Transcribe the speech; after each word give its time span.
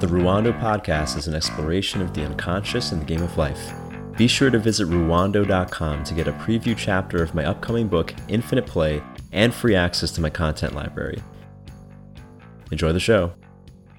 The 0.00 0.08
Ruwando 0.08 0.52
podcast 0.60 1.16
is 1.16 1.28
an 1.28 1.36
exploration 1.36 2.02
of 2.02 2.12
the 2.12 2.24
unconscious 2.24 2.90
and 2.90 3.00
the 3.00 3.06
game 3.06 3.22
of 3.22 3.38
life. 3.38 3.72
Be 4.16 4.26
sure 4.26 4.50
to 4.50 4.58
visit 4.58 4.88
ruwando.com 4.88 6.02
to 6.02 6.14
get 6.14 6.26
a 6.26 6.32
preview 6.32 6.76
chapter 6.76 7.22
of 7.22 7.32
my 7.32 7.44
upcoming 7.44 7.86
book, 7.86 8.12
Infinite 8.26 8.66
Play, 8.66 9.00
and 9.30 9.54
free 9.54 9.76
access 9.76 10.10
to 10.10 10.20
my 10.20 10.30
content 10.30 10.74
library. 10.74 11.22
Enjoy 12.72 12.92
the 12.92 12.98
show. 12.98 13.34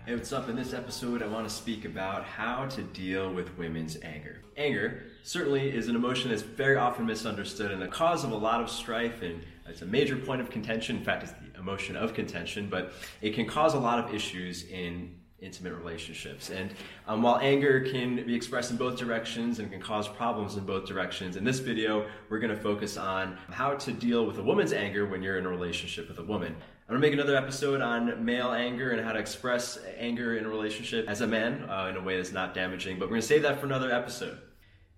Hey, 0.06 0.14
what's 0.16 0.34
up? 0.34 0.50
In 0.50 0.58
this 0.58 0.74
episode, 0.74 1.24
I 1.24 1.28
want 1.28 1.48
to 1.48 1.54
speak 1.54 1.86
about 1.86 2.26
how 2.26 2.66
to 2.68 2.84
deal 2.84 3.34
with 3.34 3.58
women's 3.58 3.98
anger. 4.04 4.42
Anger 4.58 5.06
certainly 5.24 5.74
is 5.74 5.88
an 5.88 5.96
emotion 5.96 6.30
that's 6.30 6.42
very 6.42 6.76
often 6.76 7.06
misunderstood 7.06 7.72
and 7.72 7.82
the 7.82 7.88
cause 7.88 8.26
of 8.26 8.32
a 8.32 8.38
lot 8.38 8.62
of 8.62 8.70
strife, 8.70 9.22
and 9.22 9.42
it's 9.66 9.82
a 9.82 9.86
major 9.86 10.18
point 10.18 10.42
of 10.42 10.50
contention. 10.50 10.98
In 10.98 11.06
fact, 11.06 11.24
it's 11.24 11.32
the 11.32 11.58
emotion 11.58 11.96
of 11.96 12.14
contention, 12.14 12.68
but 12.70 12.92
it 13.22 13.34
can 13.34 13.48
cause 13.48 13.74
a 13.74 13.80
lot 13.80 13.98
of 13.98 14.14
issues 14.14 14.66
in 14.66 15.16
intimate 15.46 15.74
relationships. 15.74 16.50
And 16.50 16.72
um, 17.08 17.22
while 17.22 17.38
anger 17.42 17.82
can 17.82 18.26
be 18.26 18.36
expressed 18.36 18.72
in 18.72 18.78
both 18.78 18.98
directions 18.98 19.60
and 19.60 19.72
can 19.72 19.80
cause 19.80 20.08
problems 20.08 20.58
in 20.58 20.66
both 20.66 20.86
directions, 20.86 21.36
in 21.36 21.44
this 21.44 21.60
video, 21.60 22.08
we're 22.30 22.40
going 22.40 22.56
to 22.56 22.62
focus 22.62 22.98
on 22.98 23.38
how 23.52 23.76
to 23.76 23.92
deal 23.92 24.26
with 24.26 24.40
a 24.40 24.44
woman's 24.44 24.74
anger 24.74 25.06
when 25.06 25.22
you're 25.22 25.38
in 25.38 25.46
a 25.46 25.50
relationship 25.50 26.10
with 26.10 26.20
a 26.20 26.24
woman. 26.24 26.56
I'm 26.88 26.94
gonna 26.94 27.00
make 27.00 27.14
another 27.14 27.36
episode 27.36 27.82
on 27.82 28.24
male 28.24 28.52
anger 28.52 28.92
and 28.92 29.04
how 29.04 29.12
to 29.12 29.18
express 29.18 29.80
anger 29.98 30.38
in 30.38 30.46
a 30.46 30.50
relationship 30.50 31.10
as 31.10 31.22
a 31.22 31.26
man 31.26 31.68
uh, 31.68 31.88
in 31.90 31.98
a 31.98 32.02
way 32.02 32.18
that's 32.18 32.32
not 32.32 32.54
damaging, 32.54 33.00
but 33.00 33.08
we're 33.08 33.16
gonna 33.16 33.24
save 33.24 33.42
that 33.42 33.60
for 33.60 33.66
another 33.66 33.92
episode. 33.92 34.38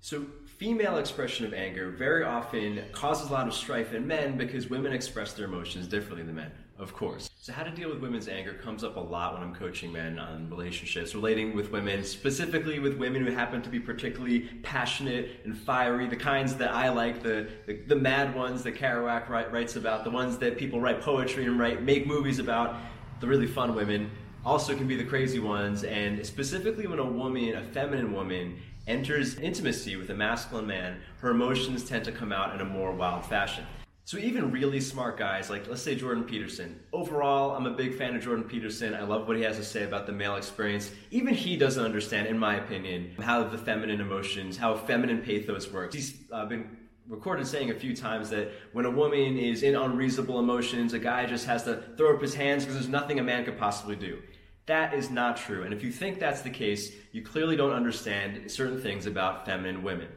So, 0.01 0.25
female 0.57 0.97
expression 0.97 1.45
of 1.45 1.53
anger 1.53 1.91
very 1.91 2.25
often 2.25 2.83
causes 2.91 3.29
a 3.29 3.33
lot 3.33 3.47
of 3.47 3.53
strife 3.53 3.93
in 3.93 4.05
men 4.05 4.37
because 4.37 4.69
women 4.69 4.91
express 4.91 5.31
their 5.31 5.45
emotions 5.45 5.87
differently 5.87 6.23
than 6.23 6.35
men 6.35 6.51
of 6.79 6.93
course. 6.93 7.29
So, 7.41 7.53
how 7.53 7.63
to 7.63 7.71
deal 7.71 7.89
with 7.89 7.99
women's 7.99 8.27
anger 8.27 8.53
comes 8.53 8.83
up 8.83 8.97
a 8.97 8.99
lot 8.99 9.33
when 9.33 9.41
I'm 9.41 9.55
coaching 9.55 9.91
men 9.91 10.19
on 10.19 10.49
relationships, 10.49 11.15
relating 11.15 11.55
with 11.55 11.71
women, 11.71 12.03
specifically 12.03 12.79
with 12.79 12.97
women 12.97 13.25
who 13.25 13.31
happen 13.31 13.61
to 13.61 13.69
be 13.69 13.79
particularly 13.79 14.41
passionate 14.63 15.41
and 15.43 15.57
fiery, 15.57 16.07
the 16.07 16.15
kinds 16.15 16.55
that 16.57 16.71
I 16.71 16.89
like, 16.89 17.23
the, 17.23 17.47
the, 17.65 17.79
the 17.87 17.95
mad 17.95 18.35
ones 18.35 18.63
that 18.63 18.75
Kerouac 18.75 19.27
write, 19.29 19.51
writes 19.51 19.75
about, 19.75 20.03
the 20.03 20.11
ones 20.11 20.37
that 20.37 20.57
people 20.57 20.79
write 20.79 21.01
poetry 21.01 21.45
and 21.45 21.59
write, 21.59 21.81
make 21.81 22.05
movies 22.05 22.39
about, 22.39 22.75
the 23.19 23.27
really 23.27 23.47
fun 23.47 23.73
women. 23.73 24.11
Also, 24.45 24.75
can 24.75 24.87
be 24.87 24.95
the 24.95 25.03
crazy 25.03 25.39
ones, 25.39 25.83
and 25.83 26.25
specifically 26.25 26.87
when 26.87 26.99
a 26.99 27.05
woman, 27.05 27.55
a 27.55 27.63
feminine 27.63 28.13
woman, 28.13 28.57
enters 28.87 29.37
intimacy 29.39 29.95
with 29.95 30.09
a 30.09 30.13
masculine 30.13 30.67
man, 30.67 30.97
her 31.19 31.31
emotions 31.31 31.83
tend 31.83 32.05
to 32.05 32.11
come 32.11 32.31
out 32.31 32.55
in 32.55 32.61
a 32.61 32.65
more 32.65 32.91
wild 32.91 33.25
fashion. 33.25 33.65
So 34.07 34.17
even 34.17 34.53
really 34.53 34.79
smart 34.79 35.17
guys, 35.17 35.49
like 35.49 35.67
let's 35.67 35.81
say 35.81 35.93
Jordan 35.93 36.23
Peterson. 36.23 36.79
Overall, 36.93 37.57
I'm 37.57 37.65
a 37.65 37.71
big 37.71 37.97
fan 37.97 38.15
of 38.15 38.23
Jordan 38.23 38.45
Peterson. 38.45 38.93
I 38.93 39.01
love 39.01 39.27
what 39.27 39.35
he 39.35 39.43
has 39.43 39.57
to 39.57 39.65
say 39.65 39.83
about 39.83 40.05
the 40.05 40.13
male 40.13 40.37
experience. 40.37 40.89
Even 41.11 41.33
he 41.33 41.57
doesn't 41.57 41.83
understand, 41.83 42.25
in 42.25 42.39
my 42.39 42.55
opinion, 42.55 43.11
how 43.21 43.43
the 43.43 43.57
feminine 43.57 43.99
emotions, 43.99 44.55
how 44.55 44.77
feminine 44.77 45.21
pathos 45.21 45.69
works. 45.69 45.93
He's 45.93 46.15
uh, 46.31 46.45
been 46.45 46.77
recorded 47.09 47.47
saying 47.47 47.69
a 47.69 47.73
few 47.73 47.93
times 47.93 48.29
that 48.29 48.49
when 48.71 48.85
a 48.85 48.89
woman 48.89 49.37
is 49.37 49.61
in 49.61 49.75
unreasonable 49.75 50.39
emotions, 50.39 50.93
a 50.93 50.99
guy 50.99 51.25
just 51.25 51.45
has 51.45 51.63
to 51.65 51.83
throw 51.97 52.15
up 52.15 52.21
his 52.21 52.33
hands 52.33 52.63
because 52.63 52.75
there's 52.75 52.87
nothing 52.87 53.19
a 53.19 53.23
man 53.23 53.43
could 53.43 53.57
possibly 53.57 53.97
do. 53.97 54.21
That 54.67 54.93
is 54.93 55.09
not 55.09 55.35
true. 55.35 55.63
And 55.63 55.73
if 55.73 55.83
you 55.83 55.91
think 55.91 56.17
that's 56.17 56.43
the 56.43 56.49
case, 56.49 56.93
you 57.11 57.23
clearly 57.23 57.57
don't 57.57 57.73
understand 57.73 58.49
certain 58.49 58.81
things 58.81 59.05
about 59.05 59.45
feminine 59.45 59.83
women. 59.83 60.07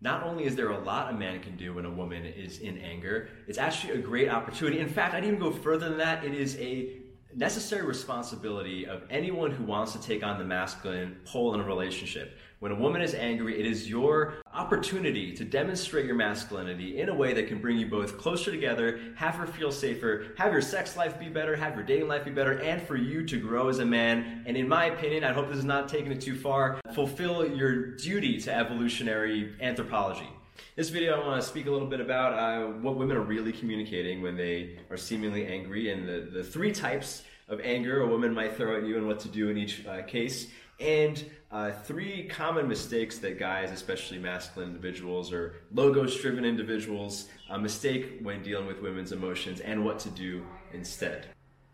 Not 0.00 0.22
only 0.22 0.44
is 0.44 0.54
there 0.56 0.70
a 0.70 0.78
lot 0.78 1.12
a 1.12 1.16
man 1.16 1.40
can 1.40 1.56
do 1.56 1.74
when 1.74 1.84
a 1.84 1.90
woman 1.90 2.24
is 2.24 2.58
in 2.58 2.78
anger, 2.78 3.28
it's 3.46 3.58
actually 3.58 3.94
a 3.94 4.02
great 4.02 4.28
opportunity. 4.28 4.80
In 4.80 4.88
fact, 4.88 5.14
I'd 5.14 5.24
even 5.24 5.38
go 5.38 5.50
further 5.50 5.88
than 5.88 5.98
that. 5.98 6.24
It 6.24 6.34
is 6.34 6.56
a 6.58 7.00
necessary 7.34 7.86
responsibility 7.86 8.86
of 8.86 9.02
anyone 9.10 9.50
who 9.50 9.64
wants 9.64 9.92
to 9.92 10.00
take 10.00 10.22
on 10.22 10.38
the 10.38 10.44
masculine 10.44 11.16
pole 11.24 11.54
in 11.54 11.60
a 11.60 11.64
relationship. 11.64 12.36
When 12.64 12.72
a 12.72 12.76
woman 12.76 13.02
is 13.02 13.12
angry, 13.12 13.60
it 13.60 13.66
is 13.66 13.90
your 13.90 14.36
opportunity 14.54 15.34
to 15.34 15.44
demonstrate 15.44 16.06
your 16.06 16.14
masculinity 16.14 16.98
in 16.98 17.10
a 17.10 17.14
way 17.14 17.34
that 17.34 17.46
can 17.46 17.58
bring 17.58 17.76
you 17.76 17.84
both 17.84 18.16
closer 18.16 18.50
together, 18.50 19.00
have 19.16 19.34
her 19.34 19.46
feel 19.46 19.70
safer, 19.70 20.28
have 20.38 20.50
your 20.50 20.62
sex 20.62 20.96
life 20.96 21.20
be 21.20 21.28
better, 21.28 21.54
have 21.56 21.74
your 21.74 21.84
dating 21.84 22.08
life 22.08 22.24
be 22.24 22.30
better, 22.30 22.58
and 22.60 22.80
for 22.80 22.96
you 22.96 23.22
to 23.26 23.36
grow 23.36 23.68
as 23.68 23.80
a 23.80 23.84
man. 23.84 24.44
And 24.46 24.56
in 24.56 24.66
my 24.66 24.86
opinion, 24.86 25.24
I 25.24 25.32
hope 25.34 25.50
this 25.50 25.58
is 25.58 25.64
not 25.64 25.90
taking 25.90 26.10
it 26.10 26.22
too 26.22 26.34
far, 26.34 26.80
fulfill 26.94 27.46
your 27.46 27.96
duty 27.96 28.40
to 28.40 28.54
evolutionary 28.54 29.52
anthropology. 29.60 30.30
This 30.74 30.88
video, 30.88 31.20
I 31.20 31.26
want 31.26 31.42
to 31.42 31.46
speak 31.46 31.66
a 31.66 31.70
little 31.70 31.86
bit 31.86 32.00
about 32.00 32.32
uh, 32.32 32.66
what 32.78 32.96
women 32.96 33.18
are 33.18 33.24
really 33.24 33.52
communicating 33.52 34.22
when 34.22 34.38
they 34.38 34.78
are 34.88 34.96
seemingly 34.96 35.46
angry 35.46 35.90
and 35.90 36.08
the, 36.08 36.30
the 36.32 36.42
three 36.42 36.72
types 36.72 37.24
of 37.48 37.60
anger 37.60 38.00
a 38.00 38.06
woman 38.06 38.32
might 38.32 38.56
throw 38.56 38.78
at 38.78 38.84
you 38.84 38.96
and 38.96 39.06
what 39.06 39.20
to 39.20 39.28
do 39.28 39.50
in 39.50 39.58
each 39.58 39.86
uh, 39.86 40.02
case. 40.04 40.48
And 40.84 41.24
uh, 41.50 41.72
three 41.72 42.28
common 42.28 42.68
mistakes 42.68 43.16
that 43.18 43.38
guys, 43.38 43.70
especially 43.70 44.18
masculine 44.18 44.68
individuals 44.68 45.32
or 45.32 45.62
logos 45.72 46.20
driven 46.20 46.44
individuals, 46.44 47.28
uh, 47.48 47.56
mistake 47.56 48.18
when 48.20 48.42
dealing 48.42 48.66
with 48.66 48.82
women's 48.82 49.10
emotions 49.10 49.60
and 49.60 49.82
what 49.82 49.98
to 50.00 50.10
do 50.10 50.44
instead. 50.74 51.26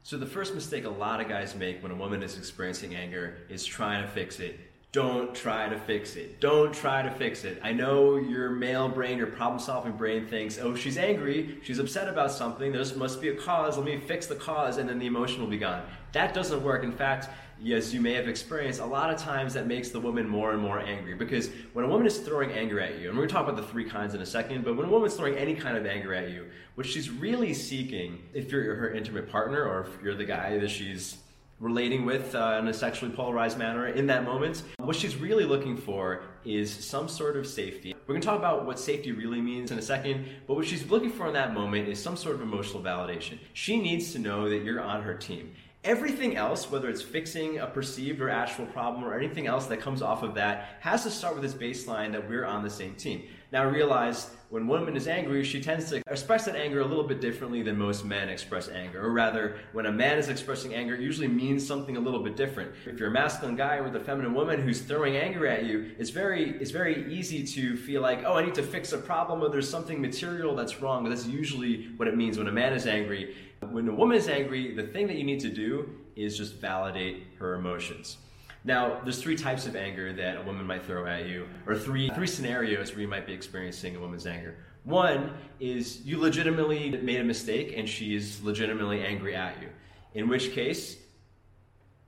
So, 0.04 0.16
the 0.16 0.26
first 0.26 0.54
mistake 0.54 0.84
a 0.84 0.91
lot 0.91 1.21
of 1.21 1.28
guys 1.28 1.56
make 1.56 1.82
when 1.82 1.91
a 1.91 1.97
woman 1.97 2.22
is 2.22 2.38
experiencing 2.38 2.94
anger 2.94 3.38
is 3.48 3.65
trying 3.65 4.03
to 4.03 4.09
fix 4.09 4.38
it 4.38 4.60
don't 4.93 5.33
try 5.37 5.69
to 5.69 5.78
fix 5.78 6.17
it. 6.17 6.41
Don't 6.41 6.75
try 6.75 7.01
to 7.01 7.11
fix 7.12 7.45
it. 7.45 7.61
I 7.62 7.73
know 7.73 8.17
your 8.17 8.51
male 8.51 8.89
brain, 8.89 9.19
your 9.19 9.28
problem 9.28 9.61
solving 9.61 9.93
brain 9.93 10.27
thinks, 10.27 10.59
oh, 10.59 10.75
she's 10.75 10.99
angry, 10.99 11.61
she's 11.62 11.78
upset 11.78 12.09
about 12.09 12.33
something, 12.33 12.73
there 12.73 12.84
must 12.97 13.21
be 13.21 13.28
a 13.28 13.37
cause, 13.37 13.77
let 13.77 13.87
me 13.87 14.01
fix 14.01 14.27
the 14.27 14.34
cause, 14.34 14.78
and 14.78 14.89
then 14.89 14.99
the 14.99 15.06
emotion 15.06 15.41
will 15.41 15.49
be 15.49 15.59
gone. 15.59 15.83
That 16.11 16.34
doesn't 16.34 16.61
work. 16.65 16.83
In 16.83 16.91
fact, 16.91 17.28
yes, 17.61 17.95
you 17.95 18.01
may 18.01 18.15
have 18.15 18.27
experienced, 18.27 18.81
a 18.81 18.84
lot 18.84 19.15
of 19.15 19.21
times 19.21 19.55
that 19.55 19.69
makes 19.69 19.91
the 19.91 20.01
woman 20.01 20.28
more 20.28 20.51
and 20.51 20.61
more 20.61 20.81
angry. 20.81 21.15
Because 21.15 21.51
when 21.72 21.84
a 21.84 21.89
woman 21.89 22.05
is 22.05 22.19
throwing 22.19 22.51
anger 22.51 22.81
at 22.81 22.99
you, 22.99 23.11
and 23.11 23.17
we're 23.17 23.27
going 23.27 23.28
to 23.28 23.34
talk 23.34 23.49
about 23.49 23.61
the 23.61 23.69
three 23.71 23.89
kinds 23.89 24.15
in 24.15 24.22
a 24.22 24.27
second, 24.27 24.65
but 24.65 24.77
when 24.77 24.87
a 24.87 24.91
woman's 24.91 25.15
throwing 25.15 25.37
any 25.37 25.55
kind 25.55 25.77
of 25.77 25.87
anger 25.87 26.12
at 26.12 26.31
you, 26.31 26.47
what 26.75 26.84
she's 26.84 27.11
really 27.11 27.55
seeking, 27.55 28.19
if 28.34 28.51
you're 28.51 28.75
her 28.75 28.91
intimate 28.91 29.31
partner 29.31 29.65
or 29.65 29.87
if 29.87 30.03
you're 30.03 30.17
the 30.17 30.25
guy 30.25 30.59
that 30.59 30.71
she's 30.71 31.19
relating 31.60 32.06
with 32.06 32.34
uh, 32.34 32.56
in 32.59 32.69
a 32.69 32.75
sexually 32.75 33.15
polarized 33.15 33.59
manner 33.59 33.88
in 33.88 34.06
that 34.06 34.25
moment. 34.25 34.62
What 34.78 34.97
she's 34.97 35.16
really 35.16 35.44
looking 35.44 35.76
for 35.76 36.22
is 36.44 36.72
some 36.72 37.06
sort 37.06 37.37
of 37.37 37.47
safety. 37.47 37.94
We're 38.06 38.15
going 38.15 38.22
to 38.22 38.26
talk 38.26 38.38
about 38.38 38.65
what 38.65 38.81
safety 38.81 39.12
really 39.12 39.41
means 39.41 39.71
in 39.71 39.78
a 39.78 39.82
second, 39.82 40.26
but 40.47 40.54
what 40.54 40.66
she's 40.66 40.91
looking 40.91 41.12
for 41.12 41.26
in 41.26 41.34
that 41.34 41.53
moment 41.53 41.88
is 41.88 42.03
some 42.03 42.16
sort 42.16 42.34
of 42.34 42.41
emotional 42.41 42.82
validation. 42.82 43.38
She 43.53 43.81
needs 43.81 44.12
to 44.15 44.19
know 44.19 44.48
that 44.48 44.65
you're 44.65 44.81
on 44.81 45.03
her 45.03 45.15
team. 45.15 45.53
Everything 45.84 46.37
else, 46.37 46.71
whether 46.71 46.91
it's 46.91 47.00
fixing 47.00 47.59
a 47.59 47.66
perceived 47.66 48.21
or 48.21 48.28
actual 48.28 48.66
problem 48.66 49.03
or 49.03 49.15
anything 49.15 49.47
else 49.47 49.66
that 49.66 49.81
comes 49.81 50.03
off 50.03 50.22
of 50.22 50.34
that, 50.34 50.77
has 50.81 51.04
to 51.04 51.10
start 51.10 51.34
with 51.34 51.42
this 51.42 51.54
baseline 51.54 52.12
that 52.12 52.28
we're 52.28 52.44
on 52.44 52.62
the 52.62 52.69
same 52.69 52.94
team. 52.94 53.22
Now 53.53 53.69
realize 53.69 54.31
when 54.49 54.62
a 54.62 54.66
woman 54.66 54.97
is 54.97 55.09
angry, 55.09 55.43
she 55.43 55.61
tends 55.61 55.88
to 55.91 56.03
express 56.09 56.44
that 56.44 56.55
anger 56.55 56.81
a 56.81 56.84
little 56.84 57.03
bit 57.03 57.21
differently 57.21 57.62
than 57.62 57.77
most 57.77 58.05
men 58.05 58.28
express 58.28 58.69
anger. 58.69 59.05
Or 59.05 59.11
rather, 59.12 59.59
when 59.72 59.87
a 59.87 59.93
man 59.93 60.19
is 60.19 60.28
expressing 60.28 60.72
anger, 60.72 60.94
it 60.94 61.00
usually 61.00 61.27
means 61.27 61.66
something 61.66 61.97
a 61.97 62.00
little 62.00 62.22
bit 62.22 62.37
different. 62.37 62.72
If 62.87 62.99
you're 62.99 63.09
a 63.09 63.12
masculine 63.12 63.56
guy 63.56 63.81
with 63.81 63.97
a 63.97 64.00
feminine 64.00 64.34
woman 64.34 64.60
who's 64.60 64.81
throwing 64.81 65.16
anger 65.16 65.47
at 65.49 65.65
you, 65.65 65.93
it's 65.99 66.10
very 66.10 66.50
it's 66.60 66.71
very 66.71 67.12
easy 67.12 67.44
to 67.44 67.77
feel 67.77 68.03
like, 68.03 68.22
oh, 68.25 68.34
I 68.34 68.44
need 68.44 68.55
to 68.55 68.62
fix 68.62 68.93
a 68.93 68.99
problem 68.99 69.43
or 69.43 69.49
there's 69.49 69.71
something 69.71 70.00
material 70.00 70.55
that's 70.55 70.81
wrong. 70.81 71.09
That's 71.09 71.27
usually 71.27 71.89
what 71.97 72.06
it 72.06 72.16
means 72.16 72.39
when 72.39 72.47
a 72.47 72.53
man 72.53 72.72
is 72.72 72.87
angry. 72.87 73.34
When 73.69 73.89
a 73.89 73.94
woman 73.94 74.16
is 74.16 74.28
angry, 74.28 74.75
the 74.75 74.84
thing 74.84 75.06
that 75.09 75.16
you 75.16 75.25
need 75.25 75.41
to 75.41 75.50
do 75.50 75.91
is 76.16 76.37
just 76.37 76.60
validate 76.60 77.25
her 77.39 77.55
emotions. 77.55 78.16
Now, 78.65 79.00
there's 79.03 79.22
three 79.22 79.37
types 79.37 79.66
of 79.66 79.75
anger 79.75 80.12
that 80.12 80.37
a 80.37 80.43
woman 80.43 80.66
might 80.66 80.84
throw 80.84 81.06
at 81.06 81.26
you, 81.26 81.48
or 81.66 81.78
three 81.78 82.10
three 82.10 82.26
scenarios 82.26 82.93
where 82.93 83.00
you 83.00 83.09
might 83.09 83.26
be 83.26 83.32
experiencing 83.32 83.97
a 83.97 84.00
woman's 84.00 84.26
anger. 84.26 84.56
One 84.84 85.34
is 85.59 86.03
you 86.03 86.19
legitimately 86.19 86.91
made 87.03 87.21
a 87.21 87.25
mistake 87.25 87.75
and 87.76 87.88
she 87.88 88.15
is 88.15 88.43
legitimately 88.43 89.03
angry 89.03 89.34
at 89.34 89.60
you. 89.60 89.69
In 90.15 90.28
which 90.28 90.53
case, 90.53 90.97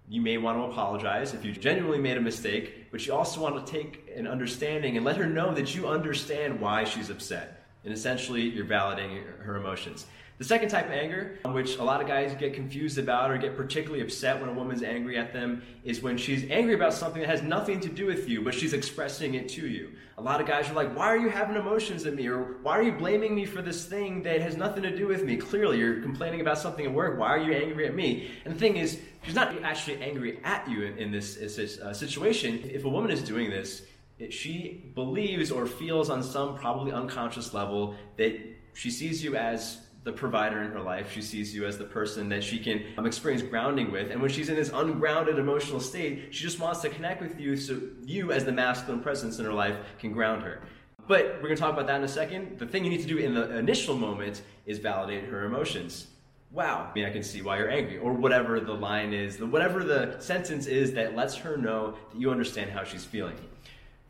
you 0.08 0.20
may 0.20 0.36
want 0.36 0.58
to 0.58 0.64
apologize 0.64 1.32
if 1.32 1.44
you 1.44 1.52
genuinely 1.52 1.99
made 1.99 2.16
a 2.16 2.20
mistake, 2.20 2.90
but 2.90 3.06
you 3.06 3.14
also 3.14 3.40
want 3.40 3.64
to 3.64 3.72
take 3.72 4.10
an 4.14 4.26
understanding 4.26 4.96
and 4.96 5.06
let 5.06 5.16
her 5.16 5.26
know 5.26 5.55
that 5.55 5.75
you 5.75 5.87
understand 5.87 6.60
why 6.60 6.84
she's 6.84 7.08
upset. 7.08 7.62
And 7.84 7.93
essentially, 7.93 8.43
you're 8.43 8.67
validating 8.67 9.25
her 9.40 9.56
emotions. 9.56 10.06
The 10.43 10.49
second 10.49 10.70
type 10.70 10.87
of 10.87 10.93
anger, 10.93 11.38
which 11.44 11.76
a 11.76 11.84
lot 11.84 12.00
of 12.00 12.08
guys 12.08 12.34
get 12.34 12.52
confused 12.52 12.99
about 12.99 13.31
or 13.31 13.38
get 13.38 13.56
particularly 13.56 14.02
upset 14.02 14.40
when 14.40 14.49
a 14.49 14.52
woman's 14.52 14.82
angry 14.82 15.17
at 15.17 15.32
them, 15.32 15.62
is 15.84 16.02
when 16.02 16.19
she's 16.19 16.50
angry 16.50 16.75
about 16.75 16.94
something 16.94 17.20
that 17.20 17.29
has 17.29 17.43
nothing 17.43 17.79
to 17.79 17.88
do 17.88 18.06
with 18.06 18.29
you, 18.29 18.43
but 18.43 18.52
she's 18.52 18.73
expressing 18.73 19.34
it 19.34 19.49
to 19.50 19.69
you. 19.69 19.93
A 20.19 20.23
lot 20.23 20.40
of 20.40 20.49
guys 20.49 20.69
are 20.69 20.75
like, 20.75 20.96
Why 20.96 21.06
are 21.06 21.17
you 21.17 21.29
having 21.29 21.55
emotions 21.55 22.06
at 22.06 22.14
me? 22.14 22.26
Or 22.26 22.56
why 22.62 22.76
are 22.79 22.82
you 22.82 22.90
blaming 22.90 23.37
me 23.37 23.44
for 23.44 23.62
this 23.62 23.84
thing 23.84 24.23
that 24.25 24.40
has 24.40 24.56
nothing 24.56 24.82
to 24.82 24.96
do 24.96 25.06
with 25.06 25.23
me? 25.23 25.37
Clearly, 25.37 25.79
you're 25.79 26.00
complaining 26.00 26.40
about 26.40 26.58
something 26.58 26.87
at 26.87 26.93
work. 26.93 27.20
Why 27.20 27.29
are 27.29 27.38
you 27.38 27.52
angry 27.52 27.87
at 27.87 27.94
me? 27.94 28.31
And 28.44 28.52
the 28.52 28.58
thing 28.58 28.76
is, 28.79 29.00
she's 29.23 29.37
not 29.37 29.55
actually 29.62 30.02
angry 30.02 30.40
at 30.43 30.69
you 30.69 30.82
in, 30.82 31.12
this 31.12 31.38
uh, 31.38 31.93
situation. 31.93 32.62
If 32.64 32.84
a 32.84 32.88
woman 32.88 33.12
is 33.12 33.23
doing 33.23 33.49
this, 33.49 33.82
she 34.30 34.92
believes 34.94 35.50
or 35.50 35.66
feels 35.66 36.10
on 36.10 36.22
some 36.22 36.56
probably 36.56 36.92
unconscious 36.92 37.54
level 37.54 37.94
that 38.19 38.38
she 38.74 38.90
sees 38.90 39.24
you 39.24 39.36
as 39.36 39.78
the 40.04 40.12
provider 40.12 40.62
in 40.62 40.72
her 40.72 40.80
life. 40.80 41.12
She 41.12 41.22
sees 41.22 41.54
you 41.54 41.64
as 41.64 41.78
the 41.78 41.84
person 41.84 42.28
that 42.30 42.42
she 42.42 42.58
can 42.58 42.82
um, 42.98 43.06
experience 43.06 43.42
grounding 43.42 43.92
with. 43.92 44.10
And 44.10 44.20
when 44.20 44.30
she's 44.30 44.48
in 44.48 44.56
this 44.56 44.70
ungrounded 44.70 45.38
emotional 45.38 45.80
state, 45.80 46.34
she 46.34 46.42
just 46.42 46.58
wants 46.58 46.80
to 46.80 46.88
connect 46.88 47.22
with 47.22 47.38
you 47.38 47.56
so 47.56 47.80
you, 48.04 48.32
as 48.32 48.44
the 48.44 48.52
masculine 48.52 49.00
presence 49.00 49.38
in 49.38 49.44
her 49.44 49.52
life, 49.52 49.76
can 49.98 50.12
ground 50.12 50.42
her. 50.42 50.62
But 51.06 51.36
we're 51.36 51.48
going 51.48 51.56
to 51.56 51.60
talk 51.60 51.72
about 51.72 51.86
that 51.86 51.96
in 51.96 52.04
a 52.04 52.08
second. 52.08 52.58
The 52.58 52.66
thing 52.66 52.84
you 52.84 52.90
need 52.90 53.02
to 53.02 53.06
do 53.06 53.19
in 53.19 53.34
the 53.34 53.56
initial 53.56 53.96
moment 53.96 54.42
is 54.66 54.78
validate 54.78 55.24
her 55.24 55.44
emotions. 55.44 56.08
Wow, 56.50 56.88
I 56.90 56.94
mean, 56.94 57.06
I 57.06 57.10
can 57.10 57.22
see 57.22 57.40
why 57.40 57.56
you're 57.56 57.70
angry, 57.70 57.96
or 57.96 58.12
whatever 58.12 58.60
the 58.60 58.74
line 58.74 59.14
is, 59.14 59.40
whatever 59.40 59.82
the 59.84 60.16
sentence 60.20 60.66
is 60.66 60.92
that 60.92 61.16
lets 61.16 61.34
her 61.36 61.56
know 61.56 61.92
that 62.12 62.20
you 62.20 62.30
understand 62.30 62.70
how 62.70 62.84
she's 62.84 63.06
feeling. 63.06 63.36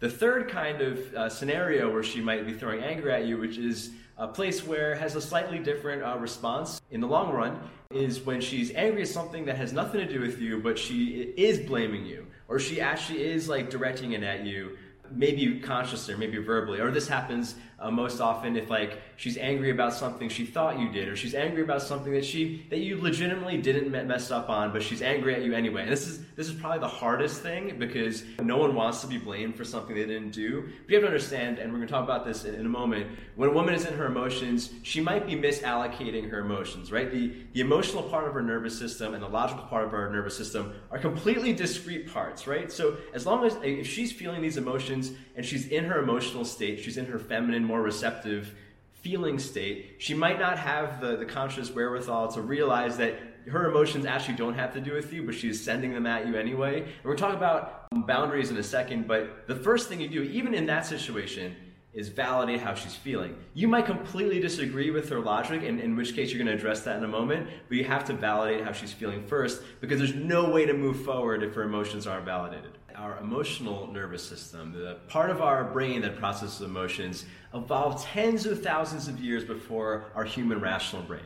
The 0.02 0.10
third 0.10 0.48
kind 0.48 0.80
of 0.80 1.14
uh, 1.14 1.28
scenario 1.28 1.88
where 1.92 2.02
she 2.02 2.20
might 2.20 2.44
be 2.44 2.52
throwing 2.52 2.82
anger 2.82 3.08
at 3.08 3.24
you, 3.24 3.38
which 3.38 3.56
is 3.56 3.90
a 4.18 4.26
place 4.26 4.66
where 4.66 4.96
has 4.96 5.14
a 5.14 5.20
slightly 5.20 5.60
different 5.60 6.02
uh, 6.02 6.18
response 6.18 6.82
in 6.90 7.00
the 7.00 7.06
long 7.06 7.32
run, 7.32 7.60
is 7.88 8.20
when 8.20 8.40
she's 8.40 8.72
angry 8.72 9.02
at 9.02 9.08
something 9.08 9.44
that 9.44 9.54
has 9.54 9.72
nothing 9.72 10.00
to 10.04 10.12
do 10.12 10.20
with 10.20 10.40
you, 10.40 10.58
but 10.58 10.76
she 10.76 11.32
is 11.36 11.60
blaming 11.60 12.04
you, 12.04 12.26
or 12.48 12.58
she 12.58 12.80
actually 12.80 13.22
is 13.22 13.48
like 13.48 13.70
directing 13.70 14.10
it 14.10 14.24
at 14.24 14.44
you 14.44 14.76
maybe 15.14 15.60
consciously 15.60 16.14
or 16.14 16.18
maybe 16.18 16.38
verbally 16.38 16.80
or 16.80 16.90
this 16.90 17.06
happens 17.06 17.54
uh, 17.82 17.90
most 17.90 18.20
often 18.20 18.56
if 18.56 18.70
like 18.70 19.00
she's 19.16 19.36
angry 19.36 19.70
about 19.70 19.92
something 19.92 20.28
she 20.28 20.46
thought 20.46 20.78
you 20.78 20.88
did 20.90 21.08
or 21.08 21.16
she's 21.16 21.34
angry 21.34 21.62
about 21.62 21.82
something 21.82 22.12
that 22.12 22.24
she 22.24 22.64
that 22.70 22.78
you 22.78 23.00
legitimately 23.00 23.58
didn't 23.58 23.90
mess 23.90 24.30
up 24.30 24.48
on 24.48 24.72
but 24.72 24.82
she's 24.82 25.02
angry 25.02 25.34
at 25.34 25.42
you 25.42 25.52
anyway. 25.52 25.82
And 25.82 25.90
this 25.90 26.06
is 26.06 26.24
this 26.36 26.48
is 26.48 26.54
probably 26.54 26.78
the 26.78 26.88
hardest 26.88 27.42
thing 27.42 27.78
because 27.78 28.24
no 28.40 28.56
one 28.56 28.74
wants 28.74 29.00
to 29.00 29.06
be 29.06 29.18
blamed 29.18 29.56
for 29.56 29.64
something 29.64 29.94
they 29.94 30.06
didn't 30.06 30.30
do. 30.30 30.62
But 30.62 30.90
you 30.90 30.96
have 30.96 31.02
to 31.02 31.08
understand 31.08 31.58
and 31.58 31.72
we're 31.72 31.78
going 31.78 31.88
to 31.88 31.92
talk 31.92 32.04
about 32.04 32.24
this 32.24 32.44
in, 32.44 32.54
in 32.54 32.66
a 32.66 32.68
moment 32.68 33.06
when 33.34 33.50
a 33.50 33.52
woman 33.52 33.74
is 33.74 33.84
in 33.84 33.94
her 33.94 34.06
emotions 34.06 34.70
she 34.82 35.00
might 35.00 35.26
be 35.26 35.34
misallocating 35.34 36.30
her 36.30 36.40
emotions 36.40 36.92
right? 36.92 37.10
The 37.10 37.34
the 37.52 37.60
emotional 37.60 38.04
part 38.04 38.26
of 38.26 38.34
her 38.34 38.42
nervous 38.42 38.78
system 38.78 39.14
and 39.14 39.22
the 39.22 39.28
logical 39.28 39.64
part 39.64 39.84
of 39.84 39.90
her 39.90 40.08
nervous 40.10 40.36
system 40.36 40.74
are 40.90 40.98
completely 40.98 41.52
discrete 41.52 42.12
parts 42.12 42.46
right? 42.46 42.70
So 42.70 42.96
as 43.12 43.26
long 43.26 43.44
as 43.44 43.56
if 43.62 43.86
she's 43.86 44.12
feeling 44.12 44.40
these 44.40 44.56
emotions 44.56 45.12
and 45.36 45.44
she's 45.44 45.68
in 45.68 45.84
her 45.84 46.00
emotional 46.00 46.44
state 46.44 46.80
she's 46.80 46.96
in 46.96 47.06
her 47.06 47.18
feminine 47.18 47.64
more 47.72 47.80
receptive 47.80 48.54
feeling 49.00 49.38
state, 49.38 49.96
she 49.96 50.12
might 50.12 50.38
not 50.38 50.58
have 50.58 51.00
the, 51.00 51.16
the 51.16 51.24
conscious 51.24 51.70
wherewithal 51.70 52.30
to 52.30 52.42
realize 52.42 52.98
that 52.98 53.18
her 53.48 53.70
emotions 53.70 54.04
actually 54.04 54.36
don't 54.36 54.52
have 54.52 54.74
to 54.74 54.80
do 54.80 54.92
with 54.92 55.10
you, 55.10 55.22
but 55.22 55.34
she's 55.34 55.58
sending 55.64 55.94
them 55.94 56.06
at 56.06 56.26
you 56.26 56.36
anyway. 56.36 56.82
And 56.82 57.04
we're 57.04 57.16
talking 57.16 57.38
about 57.38 57.86
boundaries 58.06 58.50
in 58.50 58.58
a 58.58 58.62
second, 58.62 59.08
but 59.08 59.46
the 59.46 59.56
first 59.56 59.88
thing 59.88 60.02
you 60.02 60.08
do, 60.08 60.22
even 60.22 60.52
in 60.52 60.66
that 60.66 60.84
situation, 60.84 61.56
is 61.94 62.08
validate 62.08 62.60
how 62.60 62.74
she's 62.74 62.94
feeling. 62.94 63.36
You 63.54 63.68
might 63.68 63.84
completely 63.84 64.40
disagree 64.40 64.90
with 64.90 65.08
her 65.10 65.20
logic, 65.20 65.62
and 65.62 65.78
in 65.78 65.94
which 65.94 66.14
case 66.14 66.30
you're 66.30 66.42
going 66.42 66.54
to 66.54 66.58
address 66.58 66.80
that 66.82 66.96
in 66.96 67.04
a 67.04 67.08
moment, 67.08 67.48
but 67.68 67.76
you 67.76 67.84
have 67.84 68.04
to 68.06 68.14
validate 68.14 68.64
how 68.64 68.72
she's 68.72 68.92
feeling 68.92 69.22
first 69.26 69.62
because 69.80 69.98
there's 69.98 70.14
no 70.14 70.48
way 70.48 70.64
to 70.64 70.72
move 70.72 71.04
forward 71.04 71.42
if 71.42 71.54
her 71.54 71.64
emotions 71.64 72.06
aren't 72.06 72.24
validated. 72.24 72.78
Our 72.96 73.18
emotional 73.18 73.90
nervous 73.92 74.26
system, 74.26 74.72
the 74.72 74.98
part 75.08 75.30
of 75.30 75.40
our 75.40 75.64
brain 75.64 76.02
that 76.02 76.16
processes 76.16 76.60
emotions, 76.60 77.26
evolved 77.54 78.04
tens 78.04 78.46
of 78.46 78.62
thousands 78.62 79.08
of 79.08 79.20
years 79.20 79.44
before 79.44 80.12
our 80.14 80.24
human 80.24 80.60
rational 80.60 81.02
brain. 81.02 81.24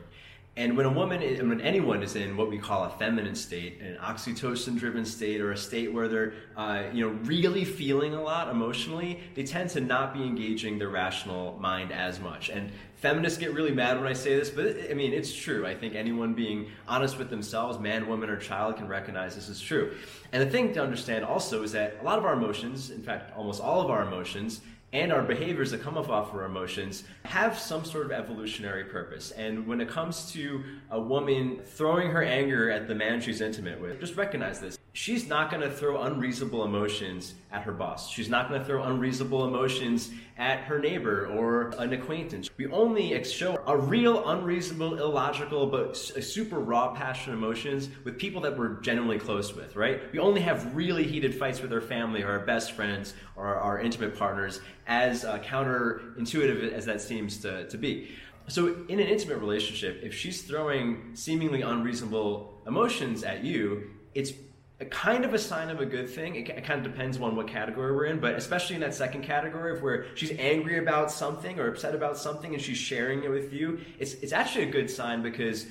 And 0.58 0.74
when 0.74 0.86
a 0.86 0.90
woman, 0.90 1.20
when 1.20 1.60
anyone 1.60 2.02
is 2.02 2.16
in 2.16 2.34
what 2.34 2.48
we 2.48 2.56
call 2.56 2.84
a 2.84 2.90
feminine 2.90 3.34
state, 3.34 3.78
an 3.82 3.98
oxytocin-driven 4.00 5.04
state, 5.04 5.42
or 5.42 5.52
a 5.52 5.56
state 5.56 5.92
where 5.92 6.08
they're, 6.08 6.32
uh, 6.56 6.84
you 6.94 7.06
know, 7.06 7.14
really 7.24 7.66
feeling 7.66 8.14
a 8.14 8.22
lot 8.22 8.48
emotionally, 8.48 9.20
they 9.34 9.42
tend 9.42 9.68
to 9.70 9.82
not 9.82 10.14
be 10.14 10.22
engaging 10.22 10.78
their 10.78 10.88
rational 10.88 11.58
mind 11.60 11.92
as 11.92 12.20
much. 12.20 12.48
And 12.48 12.72
feminists 12.94 13.38
get 13.38 13.52
really 13.52 13.72
mad 13.72 13.98
when 13.98 14.06
I 14.06 14.14
say 14.14 14.34
this, 14.34 14.48
but 14.48 14.90
I 14.90 14.94
mean 14.94 15.12
it's 15.12 15.34
true. 15.34 15.66
I 15.66 15.74
think 15.74 15.94
anyone 15.94 16.32
being 16.32 16.70
honest 16.88 17.18
with 17.18 17.28
themselves, 17.28 17.78
man, 17.78 18.08
woman, 18.08 18.30
or 18.30 18.38
child, 18.38 18.76
can 18.76 18.88
recognize 18.88 19.34
this 19.34 19.50
is 19.50 19.60
true. 19.60 19.94
And 20.32 20.42
the 20.42 20.50
thing 20.50 20.72
to 20.72 20.82
understand 20.82 21.22
also 21.22 21.62
is 21.64 21.72
that 21.72 21.98
a 22.00 22.04
lot 22.04 22.18
of 22.18 22.24
our 22.24 22.32
emotions, 22.32 22.90
in 22.90 23.02
fact, 23.02 23.36
almost 23.36 23.60
all 23.60 23.82
of 23.82 23.90
our 23.90 24.02
emotions, 24.02 24.62
and 24.96 25.12
our 25.12 25.22
behaviors 25.22 25.70
that 25.70 25.82
come 25.82 25.98
off 25.98 26.08
of 26.08 26.34
our 26.34 26.46
emotions 26.46 27.04
have 27.24 27.58
some 27.58 27.84
sort 27.84 28.06
of 28.06 28.12
evolutionary 28.12 28.84
purpose. 28.84 29.30
And 29.32 29.66
when 29.66 29.82
it 29.82 29.90
comes 29.90 30.32
to 30.32 30.64
a 30.90 30.98
woman 30.98 31.60
throwing 31.62 32.10
her 32.10 32.22
anger 32.22 32.70
at 32.70 32.88
the 32.88 32.94
man 32.94 33.20
she's 33.20 33.42
intimate 33.42 33.78
with, 33.78 34.00
just 34.00 34.16
recognize 34.16 34.58
this 34.58 34.78
she's 34.96 35.28
not 35.28 35.50
going 35.50 35.60
to 35.60 35.70
throw 35.70 36.02
unreasonable 36.04 36.64
emotions 36.64 37.34
at 37.52 37.62
her 37.62 37.72
boss. 37.72 38.10
She's 38.10 38.30
not 38.30 38.48
going 38.48 38.60
to 38.60 38.66
throw 38.66 38.82
unreasonable 38.84 39.46
emotions 39.46 40.10
at 40.38 40.60
her 40.60 40.78
neighbor 40.78 41.26
or 41.26 41.74
an 41.78 41.92
acquaintance. 41.92 42.48
We 42.56 42.66
only 42.68 43.22
show 43.24 43.62
a 43.66 43.76
real, 43.76 44.26
unreasonable, 44.26 44.98
illogical, 44.98 45.66
but 45.66 45.98
super 45.98 46.58
raw, 46.60 46.94
passionate 46.94 47.36
emotions 47.36 47.90
with 48.04 48.18
people 48.18 48.40
that 48.40 48.56
we're 48.56 48.80
genuinely 48.80 49.18
close 49.18 49.54
with, 49.54 49.76
right? 49.76 50.00
We 50.12 50.18
only 50.18 50.40
have 50.40 50.74
really 50.74 51.04
heated 51.04 51.34
fights 51.34 51.60
with 51.60 51.74
our 51.74 51.82
family 51.82 52.22
or 52.22 52.30
our 52.30 52.46
best 52.46 52.72
friends 52.72 53.12
or 53.36 53.54
our 53.54 53.78
intimate 53.78 54.16
partners, 54.16 54.62
as 54.86 55.26
uh, 55.26 55.40
counterintuitive 55.40 56.72
as 56.72 56.86
that 56.86 57.02
seems 57.02 57.36
to, 57.42 57.68
to 57.68 57.76
be. 57.76 58.12
So, 58.48 58.68
in 58.88 58.98
an 58.98 59.08
intimate 59.08 59.40
relationship, 59.40 60.00
if 60.02 60.14
she's 60.14 60.42
throwing 60.42 61.10
seemingly 61.14 61.62
unreasonable 61.62 62.62
emotions 62.66 63.24
at 63.24 63.44
you, 63.44 63.90
it's 64.14 64.32
a 64.78 64.84
kind 64.84 65.24
of 65.24 65.32
a 65.32 65.38
sign 65.38 65.70
of 65.70 65.80
a 65.80 65.86
good 65.86 66.08
thing. 66.08 66.36
It, 66.36 66.64
kind 66.64 66.84
of 66.84 66.92
depends 66.92 67.18
on 67.18 67.34
what 67.34 67.48
category 67.48 67.94
we're 67.94 68.06
in, 68.06 68.20
but 68.20 68.34
especially 68.34 68.74
in 68.74 68.82
that 68.82 68.94
second 68.94 69.22
category 69.22 69.72
of 69.72 69.82
where 69.82 70.06
she's 70.14 70.32
angry 70.38 70.78
about 70.78 71.10
something 71.10 71.58
or 71.58 71.68
upset 71.68 71.94
about 71.94 72.18
something 72.18 72.52
and 72.52 72.62
she's 72.62 72.76
sharing 72.76 73.24
it 73.24 73.30
with 73.30 73.52
you, 73.52 73.80
it's, 73.98 74.14
it's 74.14 74.32
actually 74.32 74.64
a 74.64 74.70
good 74.70 74.90
sign 74.90 75.22
because 75.22 75.66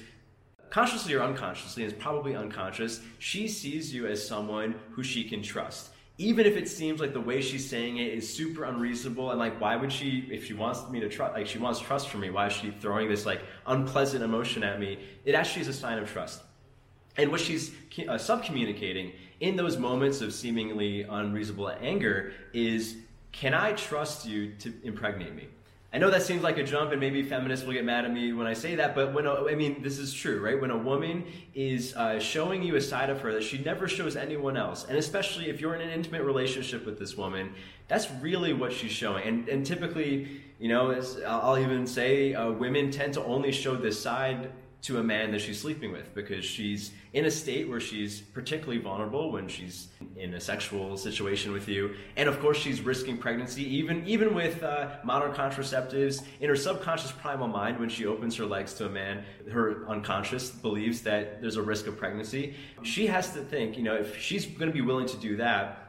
consciously 0.71 1.13
or 1.13 1.21
unconsciously, 1.21 1.83
it's 1.83 1.93
probably 2.01 2.35
unconscious, 2.35 3.01
she 3.19 3.47
sees 3.47 3.93
you 3.93 4.07
as 4.07 4.27
someone 4.27 4.73
who 4.91 5.03
she 5.03 5.23
can 5.23 5.43
trust. 5.43 5.91
Even 6.17 6.45
if 6.45 6.55
it 6.55 6.67
seems 6.67 6.99
like 6.99 7.13
the 7.13 7.21
way 7.21 7.41
she's 7.41 7.69
saying 7.69 7.97
it 7.97 8.07
is 8.07 8.33
super 8.33 8.63
unreasonable 8.63 9.31
and 9.31 9.39
like 9.39 9.59
why 9.59 9.75
would 9.75 9.91
she 9.91 10.27
if 10.31 10.45
she 10.45 10.53
wants 10.53 10.89
me 10.89 11.01
to 11.01 11.09
trust 11.09 11.33
like 11.33 11.45
she 11.45 11.57
wants 11.57 11.79
trust 11.79 12.07
from 12.07 12.21
me, 12.21 12.29
why 12.29 12.47
is 12.47 12.53
she 12.53 12.71
throwing 12.71 13.09
this 13.09 13.25
like 13.25 13.41
unpleasant 13.67 14.23
emotion 14.23 14.63
at 14.63 14.79
me? 14.79 14.97
It 15.25 15.35
actually 15.35 15.63
is 15.63 15.67
a 15.67 15.73
sign 15.73 15.99
of 15.99 16.09
trust. 16.09 16.41
And 17.17 17.31
what 17.31 17.39
she's 17.39 17.71
uh, 17.99 18.13
subcommunicating 18.15 19.13
in 19.39 19.55
those 19.55 19.77
moments 19.77 20.21
of 20.21 20.33
seemingly 20.33 21.03
unreasonable 21.03 21.71
anger 21.81 22.33
is, 22.53 22.97
can 23.31 23.53
I 23.53 23.73
trust 23.73 24.25
you 24.25 24.53
to 24.59 24.73
impregnate 24.83 25.33
me? 25.33 25.47
I 25.93 25.97
know 25.97 26.11
that 26.11 26.23
seems 26.23 26.43
like 26.43 26.57
a 26.57 26.63
jump, 26.63 26.91
and 26.91 26.99
maybe 26.99 27.23
feminists 27.23 27.65
will 27.65 27.71
get 27.71 27.85
mad 27.85 28.03
at 28.03 28.11
me 28.11 28.33
when 28.33 28.47
I 28.47 28.53
say 28.53 28.75
that, 28.75 28.95
but 28.95 29.13
when 29.13 29.25
a, 29.25 29.45
I 29.45 29.55
mean, 29.55 29.81
this 29.81 29.97
is 29.97 30.13
true, 30.13 30.41
right? 30.41 30.59
When 30.59 30.69
a 30.69 30.77
woman 30.77 31.23
is 31.53 31.95
uh, 31.95 32.19
showing 32.19 32.63
you 32.63 32.75
a 32.75 32.81
side 32.81 33.09
of 33.09 33.21
her 33.21 33.31
that 33.31 33.43
she 33.43 33.59
never 33.59 33.87
shows 33.87 34.17
anyone 34.17 34.57
else, 34.57 34.85
and 34.89 34.97
especially 34.97 35.47
if 35.47 35.61
you're 35.61 35.73
in 35.73 35.79
an 35.79 35.91
intimate 35.91 36.23
relationship 36.23 36.85
with 36.85 36.99
this 36.99 37.15
woman, 37.15 37.53
that's 37.87 38.11
really 38.19 38.51
what 38.51 38.73
she's 38.73 38.91
showing. 38.91 39.25
And, 39.25 39.47
and 39.47 39.65
typically, 39.65 40.41
you 40.59 40.67
know, 40.67 41.01
I'll 41.25 41.59
even 41.59 41.87
say, 41.87 42.33
uh, 42.33 42.51
women 42.51 42.91
tend 42.91 43.13
to 43.13 43.23
only 43.23 43.53
show 43.53 43.77
this 43.77 43.97
side 43.97 44.51
to 44.85 44.99
a 44.99 45.03
man 45.03 45.31
that 45.31 45.41
she's 45.41 45.59
sleeping 45.59 45.91
with 45.91 46.13
because 46.13 46.45
she's 46.45 46.91
in 47.13 47.25
a 47.25 47.31
state 47.31 47.67
where 47.67 47.79
she's 47.79 48.21
particularly 48.21 48.77
vulnerable 48.79 49.31
when 49.31 49.47
she's 49.47 49.87
in 50.15 50.35
a 50.35 50.39
sexual 50.39 50.95
situation 50.95 51.51
with 51.51 51.67
you. 51.67 51.95
And 52.17 52.29
of 52.29 52.39
course 52.39 52.57
she's 52.57 52.81
risking 52.81 53.17
pregnancy 53.17 53.63
even 53.77 54.05
even 54.05 54.35
with 54.35 54.61
uh, 54.61 54.97
modern 55.03 55.33
contraceptives 55.33 56.23
in 56.39 56.49
her 56.49 56.55
subconscious 56.55 57.11
primal 57.11 57.47
mind 57.47 57.79
when 57.79 57.89
she 57.89 58.05
opens 58.05 58.35
her 58.35 58.45
legs 58.45 58.75
to 58.75 58.85
a 58.85 58.89
man. 58.89 59.23
Her 59.51 59.87
unconscious 59.89 60.51
believes 60.51 61.01
that 61.01 61.41
there's 61.41 61.55
a 61.55 61.63
risk 61.63 61.87
of 61.87 61.97
pregnancy. 61.97 62.53
She 62.83 63.07
has 63.07 63.33
to 63.33 63.39
think 63.39 63.77
you 63.77 63.83
know 63.83 63.95
if 63.95 64.19
she's 64.19 64.45
going 64.45 64.69
to 64.69 64.73
be 64.73 64.81
willing 64.81 65.07
to 65.07 65.17
do 65.17 65.37
that 65.37 65.81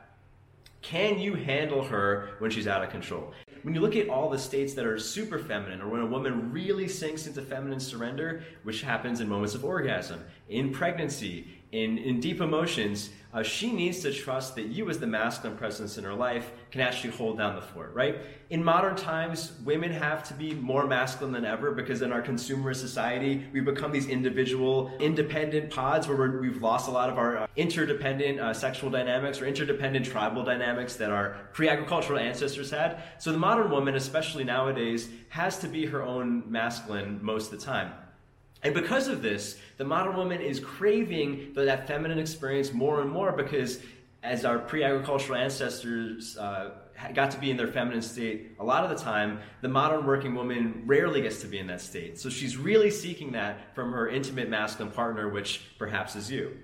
can 0.83 1.19
you 1.19 1.35
handle 1.35 1.83
her 1.83 2.31
when 2.39 2.51
she's 2.51 2.69
out 2.69 2.85
of 2.85 2.91
control 2.91 3.33
when 3.63 3.75
you 3.75 3.81
look 3.81 3.97
at 3.97 4.09
all 4.09 4.31
the 4.31 4.39
states 4.39 4.75
that 4.75 4.87
are 4.87 4.99
super 4.99 5.39
feminine, 5.39 5.81
or 5.81 5.89
when 5.89 6.01
a 6.01 6.07
woman 6.07 6.53
really 6.53 6.89
sinks 6.89 7.27
into 7.27 7.43
feminine 7.43 7.81
surrender, 7.81 8.43
which 8.63 8.83
happens 8.83 9.21
in 9.21 9.29
moments 9.29 9.55
of 9.55 9.65
orgasm, 9.65 10.23
in 10.49 10.73
pregnancy, 10.73 11.47
in, 11.73 11.99
in 11.99 12.21
deep 12.21 12.41
emotions, 12.41 13.11
uh, 13.37 13.43
she 13.43 13.71
needs 13.71 14.01
to 14.01 14.11
trust 14.13 14.55
that 14.55 14.69
you, 14.69 14.89
as 14.89 14.99
the 14.99 15.07
masculine 15.07 15.59
presence 15.59 15.99
in 15.99 16.05
her 16.05 16.15
life, 16.15 16.53
can 16.71 16.81
actually 16.81 17.11
hold 17.11 17.37
down 17.37 17.55
the 17.55 17.61
fort, 17.61 17.93
right? 17.93 18.17
In 18.49 18.65
modern 18.65 18.97
times, 18.97 19.53
women 19.63 19.93
have 19.93 20.27
to 20.29 20.35
be 20.35 20.55
more 20.55 20.87
masculine 20.87 21.35
than 21.35 21.45
ever 21.45 21.73
because 21.73 22.01
in 22.01 22.13
our 22.13 22.23
consumerist 22.23 22.77
society, 22.77 23.45
we've 23.53 23.65
become 23.65 23.93
these 23.93 24.07
individual, 24.07 24.91
independent 25.01 25.69
pods 25.69 26.09
where 26.09 26.41
we 26.41 26.49
have 26.49 26.63
lost 26.63 26.89
a 26.89 26.91
lot 26.91 27.11
of 27.11 27.19
our 27.19 27.37
uh, 27.37 27.47
interdependent 27.57 28.41
uh, 28.41 28.55
sexual 28.55 28.89
dynamics 28.89 29.43
or 29.43 29.47
interdependent 29.47 30.07
tribal 30.07 30.43
dynamics 30.43 30.97
that 30.97 31.11
our 31.11 31.37
pre 31.53 31.69
agricultural 31.69 32.19
ancestors 32.19 32.71
had. 32.71 33.03
So 33.19 33.33
the 33.33 33.39
modern 33.39 33.71
woman, 33.71 33.97
especially 33.97 34.45
nowadays, 34.45 35.11
has 35.29 35.59
to 35.59 35.69
be 35.69 35.85
her 35.85 36.03
own 36.03 36.51
masculine 36.51 37.19
most 37.23 37.53
of 37.53 37.59
the 37.59 37.67
time. 37.67 37.93
And 38.67 38.75
because 38.75 39.07
of 39.07 39.23
this, 39.23 39.61
the 39.77 39.85
modern 39.85 40.17
woman 40.17 40.41
is 40.41 40.59
craving 40.59 41.53
that 41.55 41.87
feminine 41.87 42.19
experience 42.19 42.73
more 42.73 43.01
and 43.01 43.09
more 43.09 43.31
because 43.31 43.79
as 44.25 44.45
our 44.45 44.59
pre-agricultural 44.59 45.39
ancestors 45.39 46.37
uh, 46.37 46.71
got 47.15 47.31
to 47.31 47.39
be 47.39 47.53
in 47.53 47.57
their 47.57 47.69
feminine 47.69 48.03
state 48.03 48.57
a 48.59 48.65
lot 48.65 48.83
of 48.83 48.91
the 48.91 48.97
time, 48.97 49.39
the 49.61 49.69
modern 49.69 50.05
working 50.05 50.35
woman 50.35 50.83
rarely 50.85 51.23
gets 51.23 51.41
to 51.43 51.47
be 51.47 51.61
in 51.61 51.69
that 51.69 51.81
state. 51.81 52.19
So 52.19 52.29
she's 52.29 52.57
really 52.57 52.91
seeking 52.91 53.31
that 53.33 53.73
from 53.77 53.93
her 53.93 54.09
intimate 54.09 54.51
masculine 54.51 54.93
partner, 54.93 55.29
which 55.29 55.61
perhaps 55.79 56.17
is 56.17 56.29
you. 56.29 56.57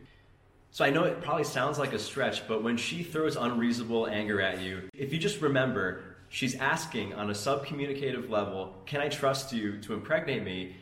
So 0.72 0.84
I 0.84 0.90
know 0.90 1.04
it 1.04 1.20
probably 1.22 1.44
sounds 1.44 1.78
like 1.78 1.92
a 1.92 2.00
stretch, 2.00 2.48
but 2.48 2.64
when 2.64 2.76
she 2.76 3.04
throws 3.04 3.36
unreasonable 3.36 4.08
anger 4.08 4.40
at 4.40 4.60
you, 4.60 4.88
if 4.92 5.12
you 5.12 5.20
just 5.20 5.40
remember, 5.40 6.16
she's 6.30 6.56
asking 6.56 7.14
on 7.14 7.30
a 7.30 7.32
subcommunicative 7.32 8.28
level, 8.28 8.74
Can 8.86 9.00
I 9.00 9.08
trust 9.08 9.52
you 9.52 9.78
to 9.82 9.94
impregnate 9.94 10.42
me? 10.42 10.74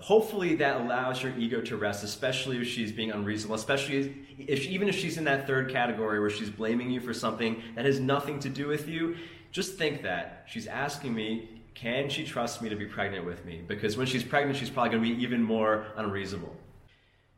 Hopefully 0.00 0.54
that 0.56 0.80
allows 0.80 1.22
your 1.22 1.36
ego 1.38 1.60
to 1.62 1.76
rest, 1.76 2.04
especially 2.04 2.58
if 2.58 2.66
she's 2.66 2.92
being 2.92 3.10
unreasonable, 3.10 3.56
especially 3.56 4.14
if 4.38 4.62
she, 4.62 4.68
even 4.70 4.88
if 4.88 4.94
she's 4.94 5.18
in 5.18 5.24
that 5.24 5.46
third 5.46 5.70
category 5.70 6.20
where 6.20 6.30
she's 6.30 6.50
blaming 6.50 6.90
you 6.90 7.00
for 7.00 7.14
something 7.14 7.62
that 7.74 7.84
has 7.84 7.98
nothing 7.98 8.38
to 8.40 8.48
do 8.48 8.68
with 8.68 8.88
you. 8.88 9.16
Just 9.52 9.78
think 9.78 10.02
that 10.02 10.44
she's 10.48 10.66
asking 10.66 11.14
me, 11.14 11.62
can 11.74 12.08
she 12.08 12.24
trust 12.24 12.62
me 12.62 12.68
to 12.68 12.76
be 12.76 12.86
pregnant 12.86 13.24
with 13.24 13.44
me? 13.44 13.62
Because 13.66 13.96
when 13.96 14.06
she's 14.06 14.24
pregnant, 14.24 14.58
she's 14.58 14.70
probably 14.70 14.90
going 14.90 15.02
to 15.02 15.16
be 15.16 15.22
even 15.22 15.42
more 15.42 15.86
unreasonable. 15.96 16.54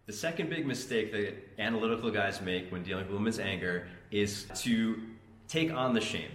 The 0.07 0.13
second 0.13 0.49
big 0.49 0.67
mistake 0.67 1.13
that 1.13 1.35
analytical 1.61 2.11
guys 2.11 2.41
make 2.41 2.71
when 2.73 2.83
dealing 2.83 3.05
with 3.05 3.13
women's 3.13 3.39
anger 3.39 3.89
is 4.11 4.47
to 4.57 5.01
take 5.49 5.73
on 5.73 5.93
the 5.93 6.01
shame. 6.01 6.31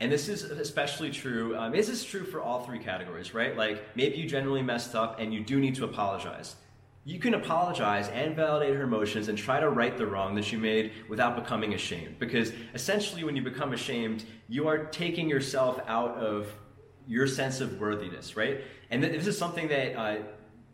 And 0.00 0.12
this 0.12 0.28
is 0.28 0.44
especially 0.44 1.10
true. 1.10 1.56
Um, 1.56 1.72
this 1.72 1.88
is 1.88 2.04
true 2.04 2.24
for 2.24 2.42
all 2.42 2.64
three 2.64 2.78
categories, 2.78 3.32
right? 3.32 3.56
Like 3.56 3.82
maybe 3.96 4.16
you 4.16 4.28
generally 4.28 4.62
messed 4.62 4.94
up 4.94 5.18
and 5.18 5.32
you 5.32 5.40
do 5.40 5.58
need 5.58 5.74
to 5.76 5.84
apologize. 5.84 6.56
You 7.04 7.18
can 7.18 7.34
apologize 7.34 8.08
and 8.08 8.34
validate 8.34 8.74
her 8.74 8.82
emotions 8.82 9.28
and 9.28 9.38
try 9.38 9.60
to 9.60 9.70
right 9.70 9.96
the 9.96 10.06
wrong 10.06 10.34
that 10.34 10.50
you 10.50 10.58
made 10.58 10.92
without 11.08 11.36
becoming 11.36 11.72
ashamed. 11.72 12.18
Because 12.18 12.52
essentially, 12.74 13.22
when 13.22 13.36
you 13.36 13.42
become 13.42 13.72
ashamed, 13.72 14.24
you 14.48 14.66
are 14.66 14.86
taking 14.86 15.28
yourself 15.28 15.80
out 15.86 16.16
of 16.16 16.48
your 17.06 17.28
sense 17.28 17.60
of 17.60 17.80
worthiness, 17.80 18.36
right? 18.36 18.62
And 18.90 19.02
this 19.02 19.26
is 19.26 19.38
something 19.38 19.68
that 19.68 19.96
uh, 19.96 20.16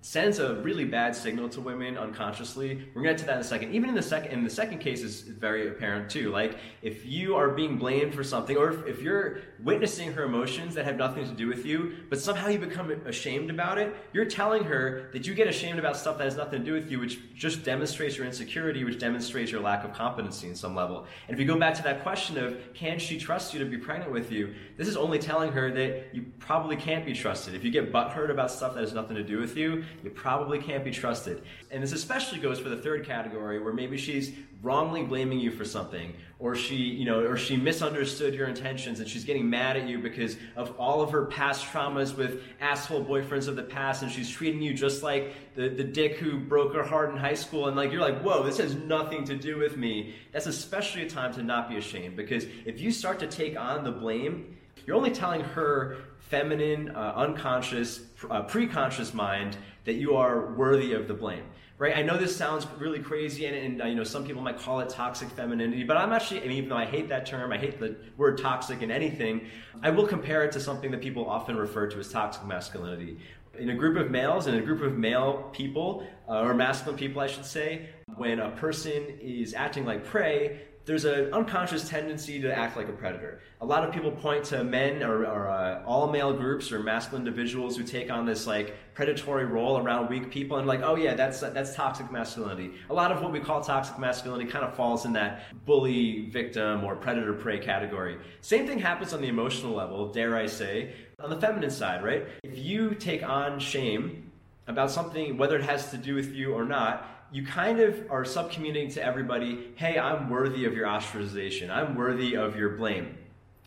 sends 0.02 0.40
a 0.40 0.56
really 0.56 0.84
bad 0.84 1.14
signal 1.14 1.48
to 1.48 1.60
women 1.60 1.96
unconsciously. 1.96 2.88
We're 2.92 3.02
gonna 3.02 3.14
get 3.14 3.18
to 3.18 3.26
that 3.26 3.36
in 3.36 3.40
a 3.40 3.44
second. 3.44 3.72
Even 3.72 3.88
in 3.88 3.94
the 3.94 4.02
second, 4.02 4.32
in 4.32 4.42
the 4.42 4.50
second 4.50 4.80
case 4.80 5.00
is 5.02 5.20
very 5.20 5.68
apparent 5.68 6.10
too. 6.10 6.30
Like 6.30 6.58
if 6.82 7.06
you 7.06 7.36
are 7.36 7.50
being 7.50 7.78
blamed 7.78 8.12
for 8.12 8.24
something, 8.24 8.56
or 8.56 8.70
if, 8.70 8.86
if, 8.86 9.02
you're 9.02 9.38
witnessing 9.62 10.12
her 10.12 10.24
emotions 10.24 10.74
that 10.74 10.84
have 10.84 10.96
nothing 10.96 11.24
to 11.24 11.32
do 11.32 11.46
with 11.46 11.64
you, 11.64 11.94
but 12.10 12.20
somehow 12.20 12.48
you 12.48 12.58
become 12.58 12.90
ashamed 13.06 13.48
about 13.48 13.78
it, 13.78 13.94
you're 14.12 14.24
telling 14.24 14.64
her 14.64 15.08
that 15.12 15.26
you 15.26 15.34
get 15.34 15.46
ashamed 15.46 15.78
about 15.78 15.96
stuff 15.96 16.18
that 16.18 16.24
has 16.24 16.36
nothing 16.36 16.58
to 16.60 16.64
do 16.64 16.72
with 16.72 16.90
you, 16.90 16.98
which 16.98 17.34
just 17.36 17.64
demonstrates 17.64 18.16
your 18.16 18.26
insecurity, 18.26 18.82
which 18.82 18.98
demonstrates 18.98 19.52
your 19.52 19.60
lack 19.60 19.84
of 19.84 19.92
competency 19.92 20.48
in 20.48 20.56
some 20.56 20.74
level. 20.74 21.06
And 21.28 21.34
if 21.34 21.40
you 21.40 21.46
go 21.46 21.58
back 21.58 21.74
to 21.74 21.82
that 21.84 22.02
question 22.02 22.38
of 22.38 22.58
can 22.74 22.98
she 22.98 23.18
trust 23.18 23.54
you 23.54 23.60
to 23.60 23.66
be 23.66 23.78
pregnant 23.78 24.10
with 24.10 24.32
you, 24.32 24.52
this 24.76 24.88
is 24.88 24.96
only 24.96 25.20
telling 25.20 25.52
her 25.52 25.70
that 25.70 26.12
you 26.12 26.24
probably 26.40 26.76
can't 26.76 27.06
be 27.06 27.12
trusted. 27.12 27.54
If 27.54 27.62
you 27.62 27.70
get 27.70 27.92
butthurt 27.92 28.30
about 28.30 28.50
stuff 28.50 28.74
that 28.74 28.80
has 28.80 28.92
nothing 28.92 29.16
to 29.16 29.22
do 29.22 29.38
with 29.38 29.56
you, 29.56 29.84
you 30.02 30.10
probably 30.10 30.58
can't 30.58 30.84
be 30.84 30.90
trusted. 30.90 31.42
And 31.70 31.82
this 31.82 31.92
especially 31.92 32.38
goes 32.38 32.58
for 32.58 32.68
the 32.68 32.76
third 32.76 33.06
category 33.06 33.60
where 33.60 33.72
maybe 33.72 33.96
she's 33.96 34.32
wrongly 34.62 35.02
blaming 35.02 35.40
you 35.40 35.50
for 35.50 35.64
something 35.64 36.14
or 36.38 36.54
she, 36.54 36.76
you 36.76 37.04
know, 37.04 37.20
or 37.20 37.36
she 37.36 37.56
misunderstood 37.56 38.34
your 38.34 38.48
intentions 38.48 39.00
and 39.00 39.08
she's 39.08 39.24
getting 39.24 39.48
mad 39.48 39.76
at 39.76 39.88
you 39.88 39.98
because 39.98 40.36
of 40.56 40.74
all 40.78 41.02
of 41.02 41.10
her 41.10 41.26
past 41.26 41.66
traumas 41.66 42.16
with 42.16 42.42
asshole 42.60 43.04
boyfriends 43.04 43.48
of 43.48 43.56
the 43.56 43.62
past 43.62 44.02
and 44.02 44.10
she's 44.10 44.28
treating 44.28 44.62
you 44.62 44.72
just 44.72 45.02
like 45.02 45.34
the, 45.54 45.68
the 45.68 45.84
dick 45.84 46.16
who 46.16 46.38
broke 46.38 46.74
her 46.74 46.82
heart 46.82 47.10
in 47.10 47.16
high 47.16 47.34
school 47.34 47.66
and 47.66 47.76
like 47.76 47.90
you're 47.90 48.00
like, 48.00 48.20
whoa, 48.22 48.42
this 48.42 48.58
has 48.58 48.74
nothing 48.74 49.24
to 49.24 49.36
do 49.36 49.58
with 49.58 49.76
me. 49.76 50.14
That's 50.32 50.46
especially 50.46 51.02
a 51.02 51.08
time 51.08 51.32
to 51.34 51.42
not 51.42 51.68
be 51.68 51.76
ashamed 51.76 52.16
because 52.16 52.44
if 52.64 52.80
you 52.80 52.92
start 52.92 53.18
to 53.20 53.26
take 53.26 53.58
on 53.58 53.82
the 53.84 53.92
blame, 53.92 54.56
you're 54.86 54.96
only 54.96 55.12
telling 55.12 55.40
her 55.40 55.98
feminine, 56.18 56.90
uh, 56.96 57.12
unconscious, 57.14 58.00
uh, 58.30 58.42
preconscious 58.44 59.12
mind 59.12 59.56
that 59.84 59.94
you 59.94 60.16
are 60.16 60.52
worthy 60.54 60.92
of 60.92 61.08
the 61.08 61.14
blame. 61.14 61.44
Right? 61.78 61.96
I 61.96 62.02
know 62.02 62.16
this 62.16 62.36
sounds 62.36 62.66
really 62.78 63.00
crazy, 63.00 63.46
and, 63.46 63.56
and 63.56 63.82
uh, 63.82 63.86
you 63.86 63.96
know 63.96 64.04
some 64.04 64.24
people 64.24 64.40
might 64.40 64.58
call 64.58 64.78
it 64.80 64.88
toxic 64.88 65.28
femininity, 65.30 65.82
but 65.82 65.96
I'm 65.96 66.12
actually, 66.12 66.40
I 66.40 66.46
mean, 66.46 66.58
even 66.58 66.68
though 66.68 66.76
I 66.76 66.84
hate 66.84 67.08
that 67.08 67.26
term, 67.26 67.52
I 67.52 67.58
hate 67.58 67.80
the 67.80 67.96
word 68.16 68.38
toxic 68.38 68.82
in 68.82 68.90
anything, 68.92 69.48
I 69.82 69.90
will 69.90 70.06
compare 70.06 70.44
it 70.44 70.52
to 70.52 70.60
something 70.60 70.92
that 70.92 71.00
people 71.00 71.28
often 71.28 71.56
refer 71.56 71.88
to 71.88 71.98
as 71.98 72.12
toxic 72.12 72.44
masculinity. 72.44 73.18
In 73.58 73.70
a 73.70 73.74
group 73.74 73.96
of 73.96 74.12
males, 74.12 74.46
in 74.46 74.54
a 74.54 74.60
group 74.60 74.80
of 74.82 74.96
male 74.96 75.50
people, 75.52 76.06
uh, 76.28 76.42
or 76.42 76.54
masculine 76.54 76.96
people, 76.96 77.20
I 77.20 77.26
should 77.26 77.44
say, 77.44 77.88
when 78.16 78.38
a 78.38 78.50
person 78.52 79.18
is 79.20 79.52
acting 79.52 79.84
like 79.84 80.04
prey, 80.04 80.60
there's 80.84 81.04
an 81.04 81.32
unconscious 81.32 81.88
tendency 81.88 82.40
to 82.40 82.52
act 82.52 82.76
like 82.76 82.88
a 82.88 82.92
predator. 82.92 83.40
A 83.60 83.66
lot 83.66 83.84
of 83.84 83.94
people 83.94 84.10
point 84.10 84.44
to 84.46 84.64
men 84.64 85.02
or, 85.02 85.24
or 85.24 85.48
uh, 85.48 85.82
all 85.86 86.10
male 86.10 86.32
groups 86.32 86.72
or 86.72 86.80
masculine 86.80 87.26
individuals 87.26 87.76
who 87.76 87.84
take 87.84 88.10
on 88.10 88.26
this 88.26 88.46
like 88.46 88.74
predatory 88.94 89.44
role 89.44 89.78
around 89.78 90.08
weak 90.08 90.30
people 90.30 90.56
and 90.56 90.66
like, 90.66 90.80
oh 90.82 90.96
yeah, 90.96 91.14
that's 91.14 91.40
that's 91.40 91.74
toxic 91.74 92.10
masculinity. 92.10 92.72
A 92.90 92.94
lot 92.94 93.12
of 93.12 93.22
what 93.22 93.30
we 93.30 93.38
call 93.38 93.60
toxic 93.60 93.98
masculinity 93.98 94.50
kind 94.50 94.64
of 94.64 94.74
falls 94.74 95.04
in 95.04 95.12
that 95.12 95.42
bully, 95.64 96.28
victim, 96.30 96.82
or 96.84 96.96
predator 96.96 97.32
prey 97.32 97.60
category. 97.60 98.18
Same 98.40 98.66
thing 98.66 98.80
happens 98.80 99.12
on 99.12 99.20
the 99.20 99.28
emotional 99.28 99.72
level, 99.72 100.12
dare 100.12 100.36
I 100.36 100.46
say, 100.46 100.94
on 101.20 101.30
the 101.30 101.40
feminine 101.40 101.70
side, 101.70 102.02
right? 102.02 102.26
If 102.42 102.58
you 102.58 102.94
take 102.94 103.22
on 103.22 103.60
shame 103.60 104.32
about 104.66 104.90
something, 104.90 105.36
whether 105.36 105.56
it 105.56 105.64
has 105.64 105.90
to 105.92 105.96
do 105.96 106.14
with 106.16 106.34
you 106.34 106.52
or 106.52 106.64
not, 106.64 107.08
you 107.32 107.44
kind 107.44 107.80
of 107.80 108.10
are 108.10 108.24
subcommunicating 108.24 108.92
to 108.94 109.04
everybody, 109.04 109.72
hey, 109.76 109.98
I'm 109.98 110.28
worthy 110.28 110.66
of 110.66 110.74
your 110.74 110.86
ostracization. 110.86 111.70
I'm 111.70 111.96
worthy 111.96 112.36
of 112.36 112.56
your 112.56 112.76
blame. 112.76 113.16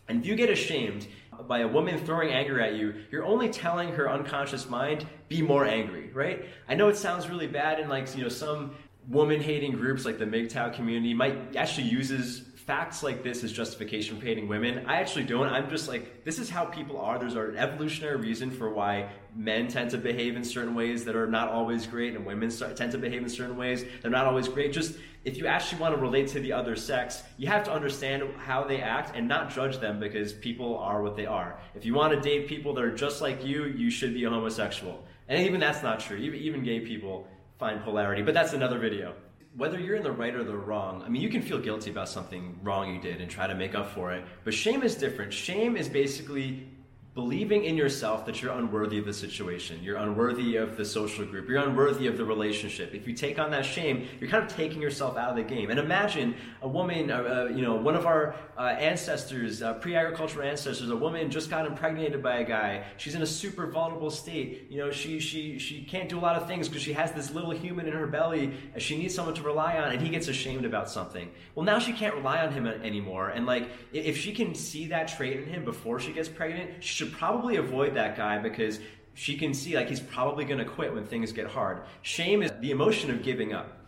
And 0.07 0.19
if 0.19 0.27
you 0.27 0.36
get 0.36 0.51
ashamed 0.51 1.07
by 1.48 1.60
a 1.60 1.67
woman 1.67 1.98
throwing 2.05 2.31
anger 2.31 2.62
at 2.62 2.75
you, 2.75 2.93
you're 3.12 3.25
only 3.25 3.50
telling 3.50 3.89
her 3.89 4.10
unconscious 4.10 4.69
mind, 4.69 5.07
be 5.29 5.41
more 5.41 5.65
angry, 5.65 6.12
right? 6.13 6.45
I 6.69 6.75
know 6.75 6.89
it 6.89 6.95
sounds 6.95 7.27
really 7.27 7.48
bad 7.48 7.79
and 7.79 7.89
like, 7.89 8.15
you 8.15 8.24
know, 8.24 8.29
some 8.29 8.75
woman 9.07 9.41
hating 9.41 9.74
groups 9.74 10.05
like 10.05 10.19
the 10.19 10.25
MGTOW 10.25 10.74
community 10.74 11.13
might 11.13 11.55
actually 11.55 11.88
uses 11.88 12.43
facts 12.65 13.03
like 13.03 13.22
this 13.22 13.43
as 13.43 13.51
justification 13.51 14.19
for 14.19 14.25
hating 14.25 14.48
women. 14.48 14.86
I 14.88 15.00
actually 15.00 15.25
don't. 15.25 15.48
I'm 15.48 15.69
just 15.69 15.88
like, 15.88 16.24
this 16.24 16.39
is 16.39 16.50
how 16.50 16.65
people 16.65 17.00
are. 17.00 17.19
There's 17.19 17.36
an 17.36 17.55
evolutionary 17.57 18.17
reason 18.17 18.50
for 18.50 18.74
why 18.74 19.10
men 19.36 19.67
tend 19.67 19.91
to 19.91 20.00
behave 20.00 20.36
in 20.36 20.43
certain 20.43 20.74
ways 20.74 21.05
that 21.05 21.15
are 21.15 21.27
not 21.27 21.50
always 21.50 21.86
great, 21.86 22.15
and 22.15 22.25
women 22.25 22.50
tend 22.50 22.91
to 22.93 22.98
behave 22.98 23.22
in 23.22 23.29
certain 23.29 23.55
ways 23.55 23.86
they're 24.01 24.10
not 24.10 24.25
always 24.25 24.48
great. 24.48 24.74
Just 24.74 24.98
if 25.25 25.38
you 25.38 25.45
actually 25.45 25.79
want 25.79 25.95
to 25.95 26.01
relate 26.01 26.27
to 26.29 26.39
the 26.39 26.53
other 26.53 26.75
sex, 26.75 27.22
you 27.38 27.48
have 27.48 27.63
to 27.65 27.72
understand 27.72 28.24
how 28.38 28.63
they 28.63 28.81
act 28.81 29.15
and 29.15 29.27
not 29.27 29.51
judge 29.53 29.77
them 29.79 30.00
because 30.00 30.34
people 30.34 30.77
are 30.79 31.03
what 31.03 31.15
they 31.15 31.25
are. 31.27 31.60
If 31.75 31.86
you 31.86 31.93
want 31.93 32.13
to 32.13 32.19
date 32.19 32.48
people 32.48 32.74
that 32.74 32.84
are 32.84 32.95
just 32.95 33.22
like 33.22 33.45
you, 33.45 33.65
you 33.65 33.91
should 33.91 34.13
be 34.13 34.24
a 34.24 34.29
homosexual. 34.29 35.03
And 35.27 35.39
even 35.45 35.60
that's 35.60 35.84
not 35.84 36.00
true. 36.00 36.17
Even 36.17 36.63
gay 36.63 36.79
people 36.79 37.27
find 37.60 37.84
polarity, 37.84 38.24
but 38.24 38.34
that's 38.34 38.53
another 38.53 38.79
video 38.79 39.15
whether 39.57 39.79
you're 39.79 39.95
in 39.95 40.03
the 40.03 40.12
right 40.12 40.35
or 40.35 40.43
the 40.43 40.55
wrong, 40.55 41.01
I 41.05 41.09
mean, 41.09 41.21
you 41.21 41.29
can 41.29 41.41
feel 41.41 41.59
guilty 41.59 41.89
about 41.89 42.09
something 42.09 42.59
wrong 42.62 42.93
you 42.93 43.01
did 43.01 43.21
and 43.21 43.29
try 43.29 43.47
to 43.47 43.55
make 43.55 43.74
up 43.74 43.91
for 43.91 44.12
it. 44.12 44.25
But 44.43 44.53
shame 44.53 44.83
is 44.83 44.95
different. 44.95 45.31
Shame 45.31 45.77
is 45.77 45.88
basically 45.88 46.67
believing 47.15 47.63
in 47.63 47.77
yourself 47.77 48.25
that 48.25 48.41
you're 48.41 48.51
unworthy 48.51 48.98
of 48.98 49.05
the 49.05 49.13
situation, 49.13 49.79
you're 49.81 49.95
unworthy 49.95 50.57
of 50.57 50.75
the 50.75 50.84
social 50.84 51.24
group, 51.25 51.48
you're 51.48 51.63
unworthy 51.63 52.07
of 52.07 52.17
the 52.17 52.25
relationship. 52.25 52.93
If 52.93 53.07
you 53.07 53.13
take 53.13 53.39
on 53.39 53.51
that 53.51 53.65
shame, 53.65 54.05
you're 54.19 54.29
kind 54.29 54.43
of 54.43 54.53
taking 54.53 54.81
yourself 54.81 55.15
out 55.15 55.29
of 55.29 55.38
the 55.38 55.43
game. 55.43 55.69
And 55.69 55.79
imagine 55.79 56.36
a 56.62 56.67
woman, 56.67 57.10
uh, 57.10 57.15
uh, 57.15 57.53
you 57.55 57.62
know, 57.62 57.75
one 57.75 57.95
of 57.95 58.05
our 58.05 58.36
uh, 58.57 58.63
ancestors, 58.63 59.62
uh, 59.62 59.75
pre-agricultural 59.75 60.45
ancestors, 60.45 60.89
a 60.89 60.95
woman 60.95 61.31
just 61.31 61.50
got 61.50 61.65
impregnated 61.65 62.22
by 62.22 62.39
a 62.39 62.43
guy. 62.43 62.84
She's 62.98 63.15
in 63.15 63.22
a 63.22 63.25
super 63.25 63.65
vulnerable 63.67 64.12
state. 64.12 64.67
You 64.69 64.79
know, 64.79 64.91
she 64.91 65.22
she 65.22 65.57
she 65.57 65.84
can't 65.84 66.10
do 66.10 66.19
a 66.19 66.22
lot 66.22 66.36
of 66.36 66.48
things 66.48 66.67
because 66.67 66.84
she 66.84 66.91
has 66.93 67.13
this 67.13 67.31
little 67.31 67.51
human 67.51 67.88
in 67.88 67.93
her 67.93 68.07
belly. 68.07 68.51
And 68.74 68.81
she 68.81 68.98
needs 68.98 69.15
someone 69.15 69.36
to 69.36 69.41
rely 69.41 69.77
on, 69.77 69.93
and 69.93 70.01
he 70.01 70.10
gets 70.10 70.27
ashamed 70.27 70.65
about 70.65 70.89
something. 70.89 71.31
Well, 71.53 71.65
now 71.65 71.79
she 71.79 71.93
can't 71.93 72.13
rely 72.13 72.45
on 72.45 72.51
him 72.51 72.67
anymore. 72.67 73.29
And 73.29 73.45
like, 73.45 73.69
if 73.93 74.17
she 74.17 74.34
can 74.34 74.53
see 74.53 74.88
that 74.88 75.07
trait 75.07 75.38
in 75.38 75.45
him 75.45 75.63
before 75.63 76.01
she 76.01 76.12
gets 76.12 76.27
pregnant, 76.27 76.84
she 76.84 77.04
should 77.05 77.17
probably 77.17 77.57
avoid 77.57 77.95
that 77.95 78.15
guy 78.15 78.38
because 78.38 78.79
she 79.13 79.38
can 79.38 79.53
see 79.53 79.75
like 79.75 79.88
he's 79.88 80.00
probably 80.00 80.45
going 80.45 80.59
to 80.59 80.65
quit 80.65 80.93
when 80.93 81.05
things 81.05 81.31
get 81.31 81.47
hard. 81.47 81.83
Shame 82.01 82.41
is 82.41 82.51
the 82.59 82.71
emotion 82.71 83.09
of 83.09 83.24
giving 83.24 83.53
up. 83.53 83.79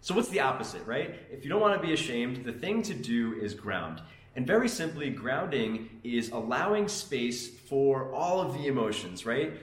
So 0.00 0.14
what's 0.14 0.28
the 0.28 0.40
opposite, 0.40 0.86
right? 0.86 1.16
If 1.32 1.42
you 1.42 1.50
don't 1.50 1.60
want 1.60 1.80
to 1.80 1.86
be 1.86 1.92
ashamed, 1.92 2.44
the 2.44 2.52
thing 2.52 2.82
to 2.82 2.94
do 2.94 3.34
is 3.40 3.54
ground. 3.54 4.00
And 4.36 4.46
very 4.46 4.68
simply, 4.68 5.10
grounding 5.10 5.88
is 6.04 6.30
allowing 6.30 6.88
space 6.88 7.48
for 7.48 8.12
all 8.14 8.40
of 8.40 8.52
the 8.54 8.66
emotions, 8.66 9.24
right? 9.24 9.54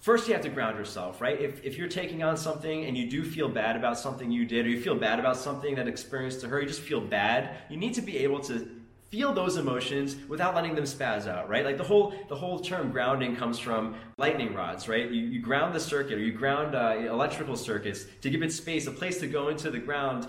First, 0.00 0.26
you 0.26 0.34
have 0.34 0.42
to 0.42 0.48
ground 0.48 0.76
yourself, 0.78 1.20
right? 1.20 1.40
If, 1.40 1.62
if 1.62 1.78
you're 1.78 1.86
taking 1.86 2.24
on 2.24 2.36
something 2.36 2.86
and 2.86 2.96
you 2.96 3.08
do 3.08 3.22
feel 3.22 3.48
bad 3.48 3.76
about 3.76 3.98
something 3.98 4.32
you 4.32 4.44
did, 4.44 4.66
or 4.66 4.70
you 4.70 4.80
feel 4.80 4.96
bad 4.96 5.20
about 5.20 5.36
something 5.36 5.76
that 5.76 5.86
experienced 5.86 6.40
to 6.40 6.48
her, 6.48 6.60
you 6.60 6.66
just 6.66 6.80
feel 6.80 7.00
bad, 7.00 7.56
you 7.68 7.76
need 7.76 7.94
to 7.94 8.02
be 8.02 8.18
able 8.18 8.40
to 8.40 8.68
feel 9.12 9.34
those 9.34 9.58
emotions 9.58 10.16
without 10.26 10.54
letting 10.54 10.74
them 10.74 10.84
spaz 10.84 11.28
out, 11.28 11.46
right? 11.46 11.66
Like 11.66 11.76
the 11.76 11.84
whole 11.84 12.14
the 12.30 12.34
whole 12.34 12.58
term 12.58 12.90
grounding 12.90 13.36
comes 13.36 13.58
from 13.58 13.94
lightning 14.16 14.54
rods, 14.54 14.88
right? 14.88 15.10
You, 15.10 15.26
you 15.26 15.42
ground 15.42 15.74
the 15.74 15.80
circuit 15.80 16.14
or 16.14 16.20
you 16.20 16.32
ground 16.32 16.74
uh, 16.74 16.96
electrical 16.96 17.54
circuits 17.54 18.06
to 18.22 18.30
give 18.30 18.42
it 18.42 18.50
space, 18.54 18.86
a 18.86 18.90
place 18.90 19.20
to 19.20 19.26
go 19.26 19.48
into 19.48 19.70
the 19.70 19.78
ground 19.78 20.28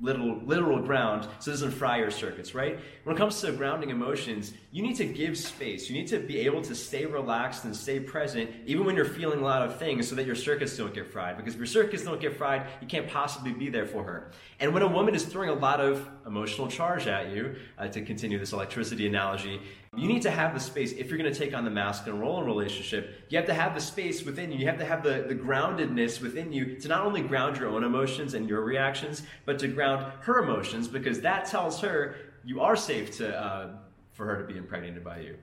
literal, 0.00 0.40
literal 0.44 0.80
ground 0.80 1.28
so 1.38 1.50
it 1.50 1.54
doesn't 1.54 1.70
fry 1.70 1.98
your 1.98 2.10
circuits, 2.10 2.54
right? 2.54 2.78
When 3.04 3.14
it 3.14 3.18
comes 3.18 3.40
to 3.40 3.52
grounding 3.52 3.90
emotions, 3.90 4.52
you 4.72 4.82
need 4.82 4.96
to 4.96 5.04
give 5.04 5.38
space. 5.38 5.88
You 5.88 5.96
need 5.96 6.08
to 6.08 6.18
be 6.18 6.40
able 6.40 6.62
to 6.62 6.74
stay 6.74 7.06
relaxed 7.06 7.64
and 7.64 7.74
stay 7.74 8.00
present 8.00 8.50
even 8.66 8.84
when 8.84 8.96
you're 8.96 9.04
feeling 9.04 9.40
a 9.40 9.44
lot 9.44 9.62
of 9.62 9.78
things 9.78 10.08
so 10.08 10.14
that 10.16 10.26
your 10.26 10.34
circuits 10.34 10.76
don't 10.76 10.92
get 10.92 11.10
fried. 11.12 11.36
Because 11.36 11.54
if 11.54 11.58
your 11.58 11.66
circuits 11.66 12.02
don't 12.02 12.20
get 12.20 12.36
fried, 12.36 12.66
you 12.80 12.88
can't 12.88 13.06
possibly 13.08 13.52
be 13.52 13.70
there 13.70 13.86
for 13.86 14.02
her. 14.02 14.32
And 14.58 14.74
when 14.74 14.82
a 14.82 14.88
woman 14.88 15.14
is 15.14 15.24
throwing 15.24 15.50
a 15.50 15.54
lot 15.54 15.80
of 15.80 16.08
emotional 16.26 16.68
charge 16.68 17.06
at 17.06 17.30
you, 17.30 17.56
uh, 17.78 17.88
to 17.88 18.02
continue 18.02 18.38
this 18.38 18.52
electricity 18.52 19.06
analogy, 19.06 19.60
you 19.96 20.08
need 20.08 20.22
to 20.22 20.30
have 20.30 20.54
the 20.54 20.60
space, 20.60 20.92
if 20.92 21.08
you're 21.08 21.18
going 21.18 21.32
to 21.32 21.38
take 21.38 21.54
on 21.54 21.64
the 21.64 21.70
masculine 21.70 22.20
role 22.20 22.38
in 22.38 22.44
a 22.44 22.46
relationship, 22.46 23.24
you 23.28 23.38
have 23.38 23.46
to 23.46 23.54
have 23.54 23.74
the 23.74 23.80
space 23.80 24.24
within 24.24 24.52
you. 24.52 24.58
You 24.58 24.66
have 24.66 24.78
to 24.78 24.84
have 24.84 25.02
the, 25.02 25.24
the 25.28 25.34
groundedness 25.34 26.20
within 26.20 26.52
you 26.52 26.76
to 26.80 26.88
not 26.88 27.04
only 27.04 27.22
ground 27.22 27.58
your 27.58 27.68
own 27.68 27.84
emotions 27.84 28.34
and 28.34 28.48
your 28.48 28.62
reactions, 28.62 29.22
but 29.44 29.58
to 29.60 29.68
ground 29.68 30.12
her 30.20 30.42
emotions 30.42 30.88
because 30.88 31.20
that 31.20 31.46
tells 31.46 31.80
her 31.80 32.16
you 32.44 32.60
are 32.60 32.76
safe 32.76 33.16
to, 33.18 33.36
uh, 33.36 33.68
for 34.12 34.26
her 34.26 34.40
to 34.40 34.52
be 34.52 34.58
impregnated 34.58 35.02
by 35.02 35.20
you. 35.20 35.36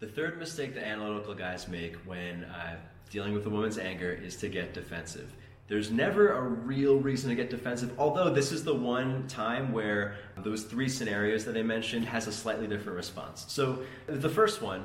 The 0.00 0.08
third 0.08 0.38
mistake 0.38 0.74
that 0.74 0.84
analytical 0.84 1.34
guys 1.34 1.68
make 1.68 1.94
when 2.06 2.44
uh, 2.44 2.76
dealing 3.10 3.34
with 3.34 3.46
a 3.46 3.50
woman's 3.50 3.78
anger 3.78 4.10
is 4.10 4.36
to 4.36 4.48
get 4.48 4.74
defensive. 4.74 5.32
There's 5.72 5.90
never 5.90 6.34
a 6.34 6.42
real 6.42 6.98
reason 6.98 7.30
to 7.30 7.34
get 7.34 7.48
defensive, 7.48 7.98
although 7.98 8.28
this 8.28 8.52
is 8.52 8.62
the 8.62 8.74
one 8.74 9.26
time 9.26 9.72
where 9.72 10.16
those 10.36 10.64
three 10.64 10.86
scenarios 10.86 11.46
that 11.46 11.56
I 11.56 11.62
mentioned 11.62 12.04
has 12.04 12.26
a 12.26 12.32
slightly 12.32 12.66
different 12.66 12.94
response. 12.94 13.46
So, 13.48 13.78
the 14.06 14.28
first 14.28 14.60
one, 14.60 14.84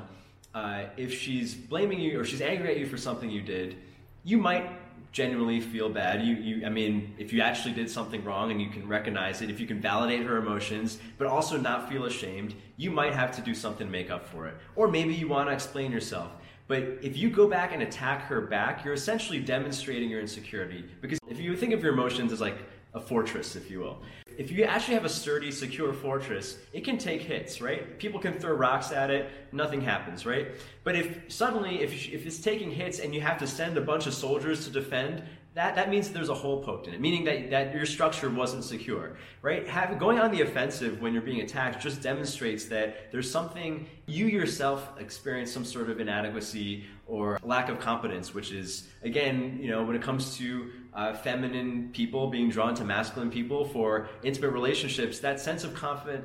uh, 0.54 0.84
if 0.96 1.12
she's 1.12 1.54
blaming 1.54 2.00
you 2.00 2.18
or 2.18 2.24
she's 2.24 2.40
angry 2.40 2.70
at 2.70 2.78
you 2.78 2.86
for 2.86 2.96
something 2.96 3.28
you 3.28 3.42
did, 3.42 3.76
you 4.24 4.38
might 4.38 4.66
genuinely 5.12 5.60
feel 5.60 5.90
bad. 5.90 6.22
You, 6.24 6.36
you, 6.36 6.64
I 6.64 6.70
mean, 6.70 7.14
if 7.18 7.34
you 7.34 7.42
actually 7.42 7.74
did 7.74 7.90
something 7.90 8.24
wrong 8.24 8.50
and 8.50 8.58
you 8.58 8.70
can 8.70 8.88
recognize 8.88 9.42
it, 9.42 9.50
if 9.50 9.60
you 9.60 9.66
can 9.66 9.82
validate 9.82 10.24
her 10.24 10.38
emotions, 10.38 10.98
but 11.18 11.26
also 11.26 11.58
not 11.58 11.90
feel 11.90 12.06
ashamed, 12.06 12.54
you 12.78 12.90
might 12.90 13.12
have 13.12 13.36
to 13.36 13.42
do 13.42 13.54
something 13.54 13.86
to 13.86 13.90
make 13.90 14.10
up 14.10 14.26
for 14.26 14.46
it. 14.46 14.54
Or 14.74 14.88
maybe 14.88 15.12
you 15.12 15.28
want 15.28 15.50
to 15.50 15.52
explain 15.52 15.92
yourself. 15.92 16.32
But 16.68 16.98
if 17.02 17.16
you 17.16 17.30
go 17.30 17.48
back 17.48 17.72
and 17.72 17.82
attack 17.82 18.22
her 18.26 18.42
back, 18.42 18.84
you're 18.84 18.94
essentially 18.94 19.40
demonstrating 19.40 20.10
your 20.10 20.20
insecurity. 20.20 20.84
Because 21.00 21.18
if 21.28 21.40
you 21.40 21.56
think 21.56 21.72
of 21.72 21.82
your 21.82 21.94
emotions 21.94 22.30
as 22.30 22.40
like 22.42 22.58
a 22.92 23.00
fortress, 23.00 23.56
if 23.56 23.70
you 23.70 23.80
will, 23.80 24.02
if 24.36 24.52
you 24.52 24.64
actually 24.64 24.94
have 24.94 25.06
a 25.06 25.08
sturdy, 25.08 25.50
secure 25.50 25.92
fortress, 25.92 26.58
it 26.72 26.84
can 26.84 26.98
take 26.98 27.22
hits, 27.22 27.60
right? 27.60 27.98
People 27.98 28.20
can 28.20 28.34
throw 28.34 28.52
rocks 28.52 28.92
at 28.92 29.10
it, 29.10 29.30
nothing 29.50 29.80
happens, 29.80 30.26
right? 30.26 30.48
But 30.84 30.94
if 30.94 31.32
suddenly, 31.32 31.80
if, 31.80 32.08
if 32.12 32.26
it's 32.26 32.38
taking 32.38 32.70
hits 32.70 33.00
and 33.00 33.14
you 33.14 33.20
have 33.22 33.38
to 33.38 33.46
send 33.46 33.76
a 33.76 33.80
bunch 33.80 34.06
of 34.06 34.14
soldiers 34.14 34.64
to 34.66 34.70
defend, 34.70 35.22
that, 35.54 35.74
that 35.74 35.90
means 35.90 36.10
there's 36.10 36.28
a 36.28 36.34
hole 36.34 36.62
poked 36.62 36.86
in 36.86 36.94
it, 36.94 37.00
meaning 37.00 37.24
that, 37.24 37.50
that 37.50 37.74
your 37.74 37.86
structure 37.86 38.30
wasn't 38.30 38.62
secure, 38.62 39.16
right? 39.42 39.66
Have, 39.66 39.98
going 39.98 40.18
on 40.18 40.30
the 40.30 40.42
offensive 40.42 41.00
when 41.00 41.12
you're 41.12 41.22
being 41.22 41.40
attacked 41.40 41.82
just 41.82 42.00
demonstrates 42.00 42.66
that 42.66 43.10
there's 43.10 43.30
something 43.30 43.86
you 44.06 44.26
yourself 44.26 44.92
experience 45.00 45.50
some 45.50 45.64
sort 45.64 45.90
of 45.90 46.00
inadequacy 46.00 46.84
or 47.06 47.40
lack 47.42 47.70
of 47.70 47.80
competence, 47.80 48.34
which 48.34 48.52
is, 48.52 48.88
again, 49.02 49.58
you 49.60 49.70
know, 49.70 49.82
when 49.82 49.96
it 49.96 50.02
comes 50.02 50.36
to 50.36 50.70
uh, 50.94 51.14
feminine 51.14 51.88
people 51.92 52.28
being 52.28 52.50
drawn 52.50 52.74
to 52.74 52.84
masculine 52.84 53.30
people 53.30 53.64
for 53.64 54.08
intimate 54.22 54.50
relationships, 54.50 55.18
that 55.18 55.40
sense 55.40 55.64
of 55.64 55.74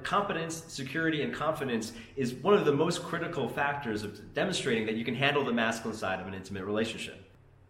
competence, 0.03 0.63
security, 0.67 1.23
and 1.23 1.33
confidence 1.33 1.93
is 2.15 2.33
one 2.35 2.53
of 2.53 2.65
the 2.65 2.73
most 2.73 3.01
critical 3.03 3.47
factors 3.47 4.03
of 4.03 4.33
demonstrating 4.33 4.85
that 4.85 4.95
you 4.95 5.05
can 5.05 5.15
handle 5.15 5.45
the 5.45 5.53
masculine 5.53 5.97
side 5.97 6.19
of 6.19 6.27
an 6.27 6.33
intimate 6.33 6.65
relationship 6.65 7.22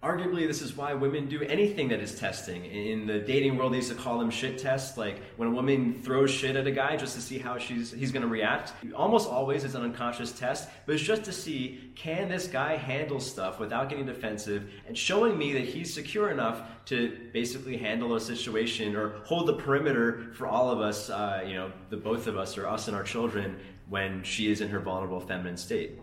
arguably 0.03 0.45
this 0.45 0.61
is 0.61 0.75
why 0.75 0.93
women 0.93 1.27
do 1.27 1.41
anything 1.43 1.87
that 1.87 2.01
is 2.01 2.19
testing. 2.19 2.65
In 2.65 3.07
the 3.07 3.19
dating 3.19 3.57
world 3.57 3.71
they 3.71 3.77
used 3.77 3.89
to 3.89 3.95
call 3.95 4.19
them 4.19 4.29
shit 4.29 4.57
tests. 4.57 4.97
Like 4.97 5.21
when 5.37 5.47
a 5.47 5.51
woman 5.51 5.93
throws 5.93 6.29
shit 6.29 6.55
at 6.55 6.67
a 6.67 6.71
guy 6.71 6.97
just 6.97 7.15
to 7.15 7.21
see 7.21 7.37
how 7.37 7.57
she's 7.57 7.91
he's 7.91 8.11
going 8.11 8.21
to 8.21 8.27
react 8.27 8.73
almost 8.95 9.29
always 9.29 9.63
it's 9.63 9.75
an 9.75 9.83
unconscious 9.83 10.31
test 10.31 10.69
but 10.85 10.95
it's 10.95 11.03
just 11.03 11.23
to 11.23 11.31
see 11.31 11.91
can 11.95 12.29
this 12.29 12.47
guy 12.47 12.75
handle 12.75 13.19
stuff 13.19 13.59
without 13.59 13.89
getting 13.89 14.05
defensive 14.05 14.69
and 14.87 14.97
showing 14.97 15.37
me 15.37 15.53
that 15.53 15.63
he's 15.63 15.93
secure 15.93 16.29
enough 16.29 16.61
to 16.85 17.29
basically 17.31 17.77
handle 17.77 18.15
a 18.15 18.19
situation 18.19 18.95
or 18.95 19.09
hold 19.23 19.47
the 19.47 19.53
perimeter 19.53 20.31
for 20.33 20.47
all 20.47 20.69
of 20.69 20.81
us 20.81 21.09
uh, 21.09 21.43
you 21.45 21.53
know 21.53 21.71
the 21.89 21.97
both 21.97 22.27
of 22.27 22.37
us 22.37 22.57
or 22.57 22.67
us 22.67 22.87
and 22.87 22.97
our 22.97 23.03
children 23.03 23.57
when 23.89 24.23
she 24.23 24.51
is 24.51 24.61
in 24.61 24.69
her 24.69 24.79
vulnerable 24.79 25.19
feminine 25.19 25.57
state 25.57 25.99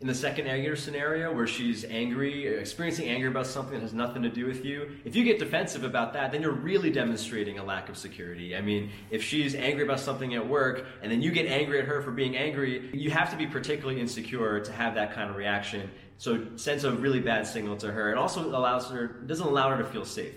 in 0.00 0.06
the 0.06 0.14
second 0.14 0.46
anger 0.46 0.76
scenario 0.76 1.30
where 1.30 1.46
she's 1.46 1.84
angry, 1.84 2.46
experiencing 2.46 3.08
anger 3.08 3.28
about 3.28 3.46
something 3.46 3.74
that 3.74 3.82
has 3.82 3.92
nothing 3.92 4.22
to 4.22 4.30
do 4.30 4.46
with 4.46 4.64
you, 4.64 4.96
if 5.04 5.14
you 5.14 5.24
get 5.24 5.38
defensive 5.38 5.84
about 5.84 6.14
that, 6.14 6.32
then 6.32 6.40
you're 6.40 6.52
really 6.52 6.90
demonstrating 6.90 7.58
a 7.58 7.64
lack 7.64 7.90
of 7.90 7.98
security. 7.98 8.56
I 8.56 8.62
mean, 8.62 8.90
if 9.10 9.22
she's 9.22 9.54
angry 9.54 9.84
about 9.84 10.00
something 10.00 10.34
at 10.34 10.48
work 10.48 10.86
and 11.02 11.12
then 11.12 11.20
you 11.20 11.30
get 11.30 11.46
angry 11.46 11.80
at 11.80 11.84
her 11.84 12.00
for 12.00 12.12
being 12.12 12.34
angry, 12.34 12.88
you 12.94 13.10
have 13.10 13.30
to 13.30 13.36
be 13.36 13.46
particularly 13.46 14.00
insecure 14.00 14.60
to 14.60 14.72
have 14.72 14.94
that 14.94 15.12
kind 15.12 15.28
of 15.28 15.36
reaction. 15.36 15.90
So 16.16 16.46
sends 16.56 16.84
a 16.84 16.92
really 16.92 17.20
bad 17.20 17.46
signal 17.46 17.76
to 17.78 17.92
her. 17.92 18.10
It 18.10 18.16
also 18.16 18.48
allows 18.48 18.90
her 18.90 19.06
doesn't 19.06 19.46
allow 19.46 19.70
her 19.70 19.82
to 19.82 19.88
feel 19.88 20.06
safe. 20.06 20.34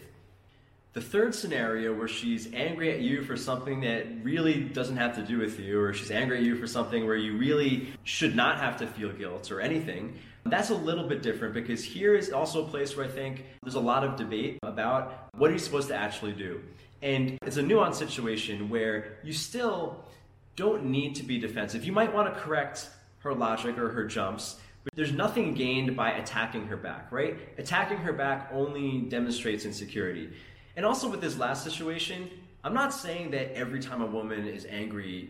The 0.94 1.02
third 1.02 1.34
scenario 1.34 1.92
where 1.92 2.08
she's 2.08 2.54
angry 2.54 2.92
at 2.92 3.00
you 3.00 3.24
for 3.24 3.36
something 3.36 3.82
that 3.82 4.06
really 4.24 4.62
doesn't 4.62 4.98
have 4.98 5.16
to 5.16 5.24
do 5.24 5.40
with 5.40 5.60
you, 5.60 5.82
or 5.82 5.92
she's 5.92 6.12
angry 6.12 6.38
at 6.38 6.44
you 6.44 6.56
for 6.56 6.68
something 6.68 7.08
where 7.08 7.16
you 7.16 7.36
really 7.36 7.92
should 8.04 8.36
not 8.36 8.60
have 8.60 8.78
to 8.78 8.86
feel 8.86 9.12
guilt 9.12 9.50
or 9.52 9.60
anything, 9.60 10.14
that's 10.46 10.70
a 10.70 10.76
little 10.76 11.08
bit 11.08 11.24
different 11.24 11.56
because 11.56 11.84
here 11.84 12.14
is 12.16 12.32
also 12.32 12.66
a 12.66 12.68
place 12.68 12.96
where 12.96 13.08
I 13.08 13.10
think 13.10 13.44
there's 13.64 13.74
a 13.74 13.80
lot 13.80 14.04
of 14.04 14.18
debate 14.18 14.60
about 14.62 15.30
what 15.36 15.50
are 15.50 15.54
you 15.54 15.60
supposed 15.60 15.88
to 15.88 15.96
actually 15.96 16.34
do. 16.34 16.62
And 17.02 17.40
it's 17.42 17.58
a 17.58 17.64
nuanced 17.64 17.96
situation 17.96 18.70
where 18.70 19.18
you 19.24 19.34
still 19.34 20.04
don't 20.56 20.86
need 20.86 21.16
to 21.16 21.24
be 21.24 21.40
defensive. 21.40 21.86
You 21.86 21.92
might 21.92 22.14
want 22.14 22.32
to 22.32 22.40
correct 22.40 22.90
her 23.20 23.34
logic 23.34 23.80
or 23.80 23.90
her 23.90 24.06
jumps, 24.06 24.58
but 24.84 24.94
there's 24.96 25.12
nothing 25.12 25.56
gained 25.56 25.96
by 25.96 26.12
attacking 26.12 26.68
her 26.68 26.78
back, 26.78 27.12
right? 27.12 27.40
Attacking 27.58 27.98
her 27.98 28.14
back 28.14 28.50
only 28.54 29.00
demonstrates 29.02 29.66
insecurity. 29.66 30.30
And 30.76 30.86
also 30.86 31.10
with 31.10 31.22
this 31.22 31.38
last 31.38 31.64
situation, 31.64 32.30
I'm 32.64 32.74
not 32.74 32.94
saying 32.94 33.32
that 33.32 33.56
every 33.56 33.80
time 33.80 34.02
a 34.02 34.06
woman 34.06 34.48
is 34.48 34.66
angry, 34.66 35.30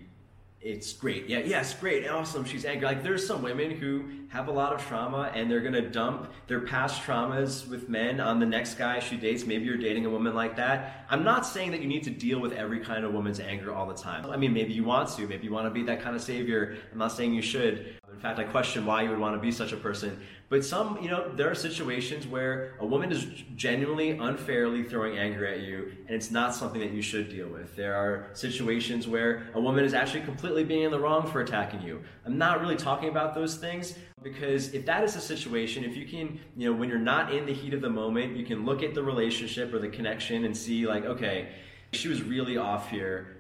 it's 0.64 0.94
great. 0.94 1.28
Yeah, 1.28 1.40
yes, 1.40 1.74
great, 1.74 2.08
awesome. 2.08 2.46
She's 2.46 2.64
angry. 2.64 2.86
Like 2.86 3.04
there's 3.04 3.28
some 3.28 3.42
women 3.42 3.72
who 3.72 4.06
have 4.30 4.48
a 4.48 4.52
lot 4.52 4.72
of 4.72 4.82
trauma 4.86 5.30
and 5.36 5.52
they're 5.52 5.60
gonna 5.60 5.90
dump 5.90 6.32
their 6.48 6.62
past 6.62 7.02
traumas 7.04 7.68
with 7.68 7.90
men 7.90 8.22
on 8.22 8.40
the 8.40 8.46
next 8.46 8.76
guy 8.76 9.00
she 9.00 9.18
dates. 9.18 9.46
Maybe 9.46 9.66
you're 9.66 9.78
dating 9.78 10.06
a 10.06 10.10
woman 10.10 10.34
like 10.34 10.56
that. 10.56 11.06
I'm 11.10 11.24
not 11.24 11.46
saying 11.46 11.72
that 11.72 11.82
you 11.82 11.88
need 11.88 12.04
to 12.04 12.12
deal 12.12 12.40
with 12.40 12.54
every 12.54 12.80
kind 12.80 13.04
of 13.04 13.14
woman's 13.14 13.42
anger 13.42 13.74
all 13.74 13.86
the 13.86 13.94
time. 13.94 14.26
I 14.30 14.38
mean, 14.38 14.54
maybe 14.54 14.72
you 14.72 14.86
want 14.86 15.10
to. 15.10 15.28
Maybe 15.28 15.44
you 15.44 15.52
want 15.52 15.66
to 15.66 15.72
be 15.72 15.84
that 15.84 16.02
kind 16.02 16.16
of 16.16 16.22
savior. 16.22 16.78
I'm 16.94 16.98
not 16.98 17.12
saying 17.12 17.34
you 17.34 17.42
should. 17.42 18.00
In 18.14 18.20
fact, 18.20 18.40
I 18.40 18.44
question 18.44 18.86
why 18.86 19.04
you 19.04 19.10
would 19.10 19.20
want 19.20 19.36
to 19.36 19.42
be 19.42 19.52
such 19.52 19.74
a 19.74 19.78
person. 19.78 20.20
But 20.50 20.64
some, 20.64 21.00
you 21.02 21.10
know, 21.10 21.34
there 21.34 21.50
are 21.50 21.56
situations 21.56 22.28
where 22.28 22.76
a 22.80 22.86
woman 22.86 23.12
is 23.12 23.26
genuinely 23.56 24.12
unfairly 24.12 24.84
throwing 24.84 25.18
anger 25.18 25.48
at 25.48 25.62
you, 25.62 25.92
and 26.08 26.16
it's 26.16 26.30
not 26.30 26.54
something 26.54 26.80
that 26.80 26.92
you 26.92 27.02
should 27.02 27.30
deal 27.30 27.48
with. 27.48 27.76
There 27.76 27.96
are 27.96 28.28
situations 28.34 29.08
where 29.08 29.48
a 29.56 29.60
woman 29.60 29.84
is 29.84 29.94
actually 29.94 30.22
completely 30.22 30.64
being 30.64 30.84
in 30.84 30.92
the 30.92 31.00
wrong 31.00 31.26
for 31.26 31.42
attacking 31.42 31.82
you. 31.82 32.04
I'm 32.26 32.38
not 32.38 32.62
really 32.62 32.76
talking 32.76 33.10
about 33.10 33.34
those 33.34 33.56
things 33.56 33.96
because 34.22 34.74
if 34.74 34.86
that 34.86 35.04
is 35.04 35.16
the 35.16 35.22
situation, 35.22 35.84
if 35.84 35.98
you 35.98 36.06
can, 36.06 36.40
you 36.56 36.72
know, 36.72 36.78
when 36.78 36.88
you're 36.88 37.00
not 37.00 37.34
in 37.34 37.46
the 37.46 37.54
heat 37.54 37.74
of 37.74 37.82
the 37.82 37.90
moment, 37.90 38.38
you 38.38 38.46
can 38.46 38.64
look 38.64 38.84
at 38.84 38.94
the 38.94 39.04
relationship 39.04 39.74
or 39.74 39.80
the 39.80 39.90
connection 39.90 40.46
and 40.46 40.56
see, 40.56 40.86
like, 40.86 41.06
okay, 41.06 41.50
she 41.92 42.08
was 42.08 42.22
really 42.22 42.58
off 42.58 42.90
here. 42.90 43.33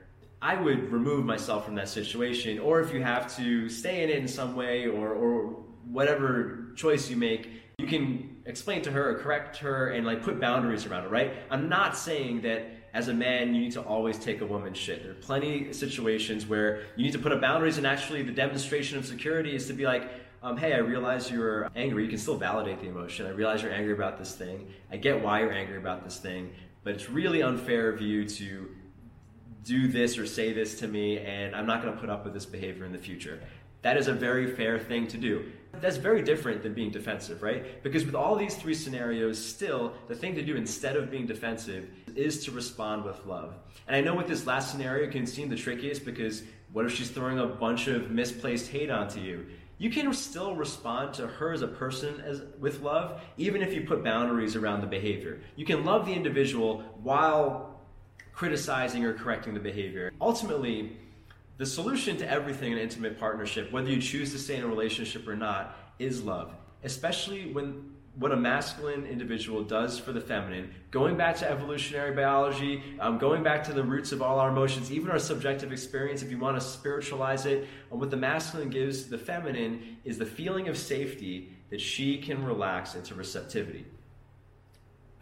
I 0.43 0.55
would 0.55 0.91
remove 0.91 1.23
myself 1.23 1.63
from 1.63 1.75
that 1.75 1.87
situation. 1.87 2.59
Or 2.59 2.81
if 2.81 2.93
you 2.93 3.01
have 3.01 3.33
to 3.37 3.69
stay 3.69 4.03
in 4.03 4.09
it 4.09 4.17
in 4.17 4.27
some 4.27 4.57
way 4.57 4.87
or, 4.87 5.13
or 5.13 5.63
whatever 5.85 6.73
choice 6.75 7.09
you 7.09 7.15
make, 7.15 7.49
you 7.77 7.87
can 7.87 8.35
explain 8.45 8.81
to 8.81 8.91
her 8.91 9.11
or 9.11 9.19
correct 9.19 9.55
her 9.59 9.91
and 9.91 10.05
like 10.05 10.21
put 10.21 10.41
boundaries 10.41 10.85
around 10.85 11.05
it, 11.05 11.11
right? 11.11 11.33
I'm 11.49 11.69
not 11.69 11.95
saying 11.95 12.41
that 12.41 12.65
as 12.93 13.07
a 13.07 13.13
man 13.13 13.55
you 13.55 13.61
need 13.61 13.71
to 13.71 13.81
always 13.81 14.19
take 14.19 14.41
a 14.41 14.45
woman's 14.45 14.77
shit. 14.77 15.03
There 15.03 15.13
are 15.13 15.15
plenty 15.15 15.69
of 15.69 15.75
situations 15.77 16.45
where 16.45 16.81
you 16.97 17.05
need 17.05 17.13
to 17.13 17.19
put 17.19 17.31
up 17.31 17.39
boundaries 17.39 17.77
and 17.77 17.87
actually 17.87 18.21
the 18.21 18.33
demonstration 18.33 18.97
of 18.97 19.05
security 19.05 19.55
is 19.55 19.67
to 19.67 19.73
be 19.73 19.85
like, 19.85 20.11
um, 20.43 20.57
hey, 20.57 20.73
I 20.73 20.79
realize 20.79 21.31
you're 21.31 21.69
angry. 21.73 22.03
You 22.03 22.09
can 22.09 22.19
still 22.19 22.37
validate 22.37 22.81
the 22.81 22.89
emotion. 22.89 23.27
I 23.27 23.29
realize 23.29 23.61
you're 23.63 23.71
angry 23.71 23.93
about 23.93 24.19
this 24.19 24.35
thing. 24.35 24.67
I 24.91 24.97
get 24.97 25.23
why 25.23 25.39
you're 25.39 25.53
angry 25.53 25.77
about 25.77 26.03
this 26.03 26.17
thing, 26.17 26.53
but 26.83 26.95
it's 26.95 27.09
really 27.09 27.41
unfair 27.41 27.87
of 27.87 28.01
you 28.01 28.27
to 28.27 28.67
do 29.63 29.87
this 29.87 30.17
or 30.17 30.25
say 30.25 30.53
this 30.53 30.79
to 30.79 30.87
me, 30.87 31.19
and 31.19 31.55
I'm 31.55 31.65
not 31.65 31.81
going 31.81 31.93
to 31.93 31.99
put 31.99 32.09
up 32.09 32.23
with 32.23 32.33
this 32.33 32.45
behavior 32.45 32.85
in 32.85 32.91
the 32.91 32.97
future. 32.97 33.39
That 33.81 33.97
is 33.97 34.07
a 34.07 34.13
very 34.13 34.55
fair 34.55 34.79
thing 34.79 35.07
to 35.07 35.17
do. 35.17 35.51
That's 35.81 35.97
very 35.97 36.21
different 36.21 36.63
than 36.63 36.73
being 36.73 36.91
defensive, 36.91 37.43
right? 37.43 37.83
Because 37.83 38.05
with 38.05 38.15
all 38.15 38.35
these 38.35 38.55
three 38.55 38.73
scenarios, 38.73 39.43
still, 39.43 39.93
the 40.07 40.15
thing 40.15 40.35
to 40.35 40.41
do 40.41 40.55
instead 40.55 40.95
of 40.95 41.11
being 41.11 41.25
defensive 41.25 41.89
is 42.15 42.45
to 42.45 42.51
respond 42.51 43.03
with 43.03 43.25
love. 43.25 43.55
And 43.87 43.95
I 43.95 44.01
know 44.01 44.15
with 44.15 44.27
this 44.27 44.45
last 44.45 44.71
scenario 44.71 45.11
can 45.11 45.25
seem 45.25 45.49
the 45.49 45.55
trickiest 45.55 46.05
because 46.05 46.43
what 46.71 46.85
if 46.85 46.95
she's 46.95 47.09
throwing 47.09 47.39
a 47.39 47.45
bunch 47.45 47.87
of 47.87 48.09
misplaced 48.09 48.71
hate 48.71 48.89
onto 48.89 49.19
you? 49.19 49.45
You 49.79 49.89
can 49.89 50.13
still 50.13 50.55
respond 50.55 51.13
to 51.15 51.27
her 51.27 51.51
as 51.51 51.61
a 51.61 51.67
person 51.67 52.21
as, 52.21 52.41
with 52.59 52.81
love, 52.81 53.21
even 53.37 53.61
if 53.61 53.73
you 53.73 53.81
put 53.81 54.03
boundaries 54.03 54.55
around 54.55 54.79
the 54.79 54.87
behavior. 54.87 55.41
You 55.57 55.65
can 55.65 55.83
love 55.83 56.05
the 56.05 56.13
individual 56.13 56.83
while 57.01 57.72
criticizing 58.33 59.05
or 59.05 59.13
correcting 59.13 59.53
the 59.53 59.59
behavior. 59.59 60.11
Ultimately, 60.19 60.97
the 61.57 61.65
solution 61.65 62.17
to 62.17 62.29
everything 62.29 62.71
in 62.71 62.77
intimate 62.77 63.19
partnership, 63.19 63.71
whether 63.71 63.89
you 63.89 64.01
choose 64.01 64.31
to 64.31 64.39
stay 64.39 64.55
in 64.55 64.63
a 64.63 64.67
relationship 64.67 65.27
or 65.27 65.35
not, 65.35 65.77
is 65.99 66.23
love. 66.23 66.51
Especially 66.83 67.51
when 67.53 67.93
what 68.15 68.31
a 68.31 68.35
masculine 68.35 69.05
individual 69.07 69.63
does 69.63 69.97
for 69.97 70.11
the 70.11 70.21
feminine, 70.21 70.71
going 70.91 71.17
back 71.17 71.35
to 71.37 71.49
evolutionary 71.49 72.13
biology, 72.13 72.83
um, 72.99 73.17
going 73.17 73.41
back 73.41 73.63
to 73.63 73.73
the 73.73 73.83
roots 73.83 74.11
of 74.11 74.21
all 74.21 74.39
our 74.39 74.49
emotions, 74.49 74.91
even 74.91 75.09
our 75.09 75.17
subjective 75.17 75.71
experience, 75.71 76.21
if 76.21 76.29
you 76.29 76.37
want 76.37 76.55
to 76.55 76.61
spiritualize 76.61 77.47
it, 77.47 77.67
um, 77.91 77.99
what 77.99 78.11
the 78.11 78.17
masculine 78.17 78.69
gives 78.69 79.07
the 79.07 79.17
feminine 79.17 79.97
is 80.03 80.19
the 80.19 80.25
feeling 80.25 80.67
of 80.67 80.77
safety 80.77 81.53
that 81.71 81.81
she 81.81 82.17
can 82.17 82.43
relax 82.45 82.93
into 82.93 83.15
receptivity. 83.15 83.83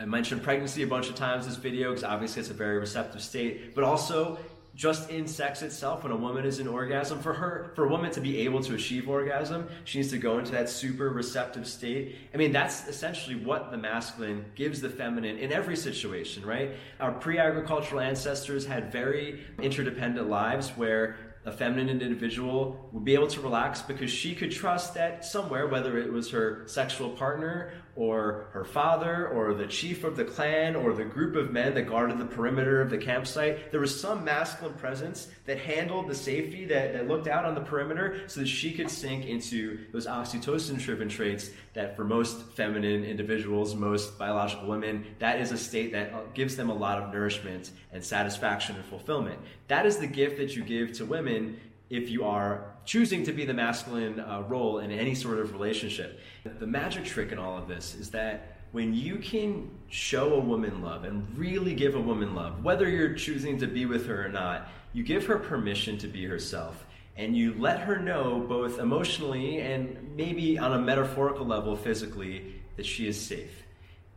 I 0.01 0.05
mentioned 0.05 0.41
pregnancy 0.41 0.81
a 0.81 0.87
bunch 0.87 1.09
of 1.09 1.15
times 1.15 1.45
in 1.45 1.51
this 1.51 1.59
video 1.59 1.89
because 1.89 2.03
obviously 2.03 2.39
it's 2.39 2.49
a 2.49 2.55
very 2.55 2.79
receptive 2.79 3.21
state, 3.21 3.75
but 3.75 3.83
also 3.83 4.39
just 4.73 5.11
in 5.11 5.27
sex 5.27 5.61
itself 5.61 6.01
when 6.01 6.11
a 6.11 6.15
woman 6.15 6.43
is 6.43 6.59
in 6.59 6.67
orgasm 6.67 7.19
for 7.19 7.33
her 7.33 7.71
for 7.75 7.85
a 7.85 7.87
woman 7.87 8.09
to 8.09 8.21
be 8.21 8.39
able 8.39 8.63
to 8.63 8.73
achieve 8.73 9.09
orgasm 9.09 9.67
she 9.83 9.97
needs 9.97 10.09
to 10.09 10.17
go 10.17 10.39
into 10.39 10.49
that 10.49 10.69
super 10.69 11.09
receptive 11.09 11.67
state. 11.67 12.15
I 12.33 12.37
mean 12.37 12.51
that's 12.53 12.87
essentially 12.87 13.35
what 13.35 13.69
the 13.69 13.77
masculine 13.77 14.45
gives 14.55 14.79
the 14.81 14.89
feminine 14.89 15.37
in 15.37 15.51
every 15.51 15.75
situation 15.75 16.43
right? 16.45 16.71
Our 16.99 17.11
pre-agricultural 17.11 17.99
ancestors 18.01 18.65
had 18.65 18.91
very 18.91 19.41
interdependent 19.61 20.29
lives 20.29 20.69
where 20.69 21.17
a 21.45 21.51
feminine 21.51 22.01
individual 22.01 22.89
would 22.91 23.03
be 23.03 23.13
able 23.13 23.27
to 23.27 23.41
relax 23.41 23.81
because 23.81 24.11
she 24.11 24.35
could 24.35 24.51
trust 24.51 24.93
that 24.93 25.25
somewhere, 25.25 25.67
whether 25.67 25.97
it 25.97 26.11
was 26.11 26.29
her 26.29 26.63
sexual 26.67 27.09
partner 27.09 27.73
or 27.95 28.47
her 28.51 28.63
father 28.63 29.27
or 29.27 29.53
the 29.53 29.67
chief 29.67 30.03
of 30.03 30.15
the 30.15 30.23
clan 30.23 30.75
or 30.75 30.93
the 30.93 31.03
group 31.03 31.35
of 31.35 31.51
men 31.51 31.73
that 31.73 31.83
guarded 31.83 32.17
the 32.17 32.25
perimeter 32.25 32.79
of 32.79 32.89
the 32.89 32.97
campsite, 32.97 33.71
there 33.71 33.79
was 33.79 33.99
some 33.99 34.23
masculine 34.23 34.73
presence 34.75 35.27
that 35.45 35.57
handled 35.57 36.07
the 36.07 36.15
safety, 36.15 36.65
that, 36.65 36.93
that 36.93 37.07
looked 37.07 37.27
out 37.27 37.43
on 37.43 37.55
the 37.55 37.61
perimeter 37.61 38.21
so 38.27 38.39
that 38.39 38.47
she 38.47 38.71
could 38.71 38.89
sink 38.89 39.25
into 39.25 39.79
those 39.91 40.07
oxytocin 40.07 40.79
driven 40.79 41.09
traits 41.09 41.49
that 41.73 41.95
for 41.95 42.03
most 42.03 42.41
feminine 42.53 43.03
individuals, 43.03 43.75
most 43.75 44.17
biological 44.17 44.67
women, 44.67 45.05
that 45.19 45.39
is 45.39 45.51
a 45.51 45.57
state 45.57 45.91
that 45.91 46.13
uh, 46.13 46.21
gives 46.33 46.55
them 46.55 46.69
a 46.69 46.73
lot 46.73 47.01
of 47.01 47.13
nourishment 47.13 47.71
and 47.91 48.03
satisfaction 48.03 48.75
and 48.75 48.85
fulfillment. 48.85 49.39
That 49.67 49.85
is 49.85 49.97
the 49.97 50.07
gift 50.07 50.37
that 50.37 50.55
you 50.55 50.63
give 50.63 50.93
to 50.93 51.05
women 51.05 51.30
women 51.31 51.59
if 51.89 52.09
you 52.09 52.23
are 52.23 52.65
choosing 52.85 53.23
to 53.25 53.33
be 53.33 53.45
the 53.45 53.53
masculine 53.53 54.19
uh, 54.19 54.41
role 54.47 54.79
in 54.79 54.91
any 54.91 55.13
sort 55.13 55.39
of 55.39 55.51
relationship. 55.51 56.19
The 56.43 56.67
magic 56.67 57.05
trick 57.05 57.31
in 57.31 57.37
all 57.37 57.57
of 57.57 57.67
this 57.67 57.95
is 57.95 58.11
that 58.11 58.57
when 58.71 58.93
you 58.93 59.17
can 59.17 59.69
show 59.89 60.33
a 60.35 60.39
woman 60.39 60.81
love 60.81 61.03
and 61.03 61.27
really 61.37 61.73
give 61.73 61.95
a 61.95 62.01
woman 62.01 62.33
love, 62.33 62.63
whether 62.63 62.89
you're 62.89 63.13
choosing 63.13 63.59
to 63.59 63.67
be 63.67 63.85
with 63.85 64.07
her 64.07 64.25
or 64.25 64.29
not, 64.29 64.69
you 64.93 65.03
give 65.03 65.25
her 65.25 65.37
permission 65.37 65.97
to 65.97 66.07
be 66.07 66.25
herself. 66.25 66.85
And 67.17 67.35
you 67.35 67.53
let 67.59 67.81
her 67.81 67.99
know, 67.99 68.39
both 68.47 68.79
emotionally 68.79 69.59
and 69.59 70.15
maybe 70.15 70.57
on 70.57 70.73
a 70.73 70.79
metaphorical 70.79 71.45
level, 71.45 71.75
physically, 71.75 72.61
that 72.77 72.85
she 72.85 73.05
is 73.05 73.19
safe. 73.19 73.63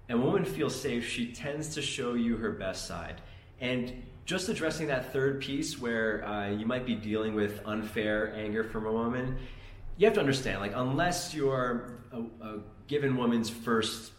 And 0.09 0.20
when 0.20 0.29
a 0.29 0.31
woman 0.31 0.44
feels 0.44 0.81
safe, 0.81 1.05
she 1.05 1.33
tends 1.33 1.74
to 1.74 1.83
show 1.83 2.14
you 2.14 2.37
her 2.37 2.53
best 2.53 2.87
side. 2.87 3.20
And 3.60 4.02
just 4.24 4.48
addressing 4.48 4.86
that 4.88 5.12
third 5.12 5.40
piece 5.40 5.78
where 5.78 6.24
uh, 6.26 6.50
you 6.50 6.66
might 6.66 6.86
be 6.86 6.94
dealing 6.94 7.34
with 7.34 7.60
unfair 7.64 8.34
anger 8.34 8.64
from 8.64 8.86
a 8.86 8.92
woman, 8.92 9.36
you 9.96 10.06
have 10.06 10.14
to 10.14 10.20
understand, 10.20 10.60
like, 10.60 10.72
unless 10.74 11.34
you're 11.34 12.00
a, 12.12 12.20
a 12.44 12.58
given 12.88 13.16
woman's 13.16 13.48
first 13.50 14.12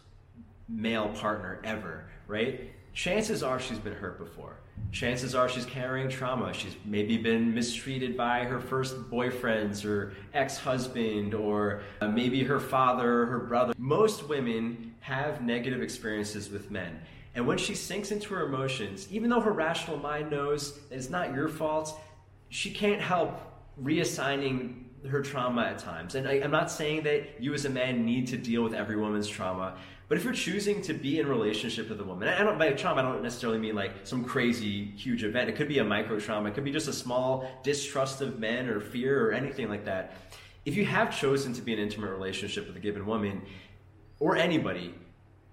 male 0.70 1.10
partner 1.10 1.60
ever, 1.64 2.06
right? 2.28 2.72
Chances 2.94 3.44
are 3.44 3.60
she's 3.60 3.80
been 3.80 3.94
hurt 3.94 4.18
before. 4.18 4.58
Chances 4.92 5.36
are 5.36 5.50
she's 5.50 5.66
carrying 5.66 6.10
trauma. 6.10 6.54
She's 6.54 6.76
maybe 6.86 7.18
been 7.18 7.54
mistreated 7.54 8.16
by 8.16 8.46
her 8.46 8.60
first 8.60 8.96
boyfriends 9.12 9.86
or 9.86 10.14
ex 10.34 10.58
husband 10.58 11.34
or 11.34 11.82
uh, 12.00 12.08
maybe 12.08 12.44
her 12.44 12.60
father 12.60 13.24
or 13.24 13.26
her 13.26 13.40
brother. 13.40 13.74
Most 13.78 14.30
women 14.30 14.94
have 15.02 15.42
negative 15.42 15.82
experiences 15.82 16.50
with 16.50 16.72
men. 16.72 17.00
And 17.36 17.46
when 17.46 17.58
she 17.58 17.76
sinks 17.76 18.12
into 18.12 18.34
her 18.34 18.46
emotions, 18.46 19.08
even 19.12 19.30
though 19.30 19.42
her 19.42 19.52
rational 19.52 19.98
mind 19.98 20.32
knows 20.32 20.80
that 20.90 20.96
it's 20.96 21.10
not 21.10 21.36
your 21.36 21.50
fault, 21.50 22.00
she 22.50 22.72
can't 22.72 23.02
help 23.02 23.42
reassigning 23.82 24.84
her 25.10 25.22
trauma 25.22 25.64
at 25.64 25.80
times. 25.80 26.16
And 26.16 26.28
I, 26.28 26.36
am 26.36 26.52
not 26.52 26.72
saying 26.72 27.04
that 27.04 27.42
you 27.42 27.54
as 27.54 27.66
a 27.66 27.70
man 27.70 28.06
need 28.06 28.28
to 28.28 28.38
deal 28.38 28.64
with 28.64 28.74
every 28.74 28.96
woman's 28.96 29.28
trauma, 29.28 29.76
but 30.08 30.18
if 30.18 30.24
you're 30.24 30.34
choosing 30.34 30.82
to 30.84 30.94
be 30.94 31.20
in 31.20 31.28
relationship 31.28 31.90
with 31.90 32.00
a 32.00 32.04
woman, 32.04 32.28
I 32.28 32.44
don't 32.44 32.60
by 32.60 32.72
trauma 32.72 33.02
I 33.02 33.04
don't 33.04 33.24
necessarily 33.24 33.58
mean 33.58 33.76
like 33.76 33.92
some 34.04 34.24
crazy 34.24 34.86
huge 34.86 35.24
event. 35.24 35.50
It 35.50 35.56
could 35.56 35.68
be 35.68 35.80
a 35.80 35.84
micro 35.84 36.20
trauma. 36.20 36.50
It 36.50 36.56
could 36.56 36.64
be 36.64 36.72
just 36.72 36.88
a 36.88 36.94
small 36.94 37.50
distrust 37.64 38.22
of 38.22 38.40
men 38.40 38.70
or 38.70 38.80
fear 38.80 39.28
or 39.28 39.32
anything 39.32 39.68
like 39.68 39.86
that. 39.86 40.14
If 40.64 40.76
you 40.76 40.86
have 40.86 41.16
chosen 41.16 41.54
to 41.54 41.62
be 41.62 41.74
in 41.74 41.80
an 41.80 41.86
intimate 41.86 42.12
relationship 42.12 42.68
with 42.68 42.76
a 42.76 42.80
given 42.80 43.06
woman 43.06 43.42
or 44.20 44.36
anybody, 44.36 44.94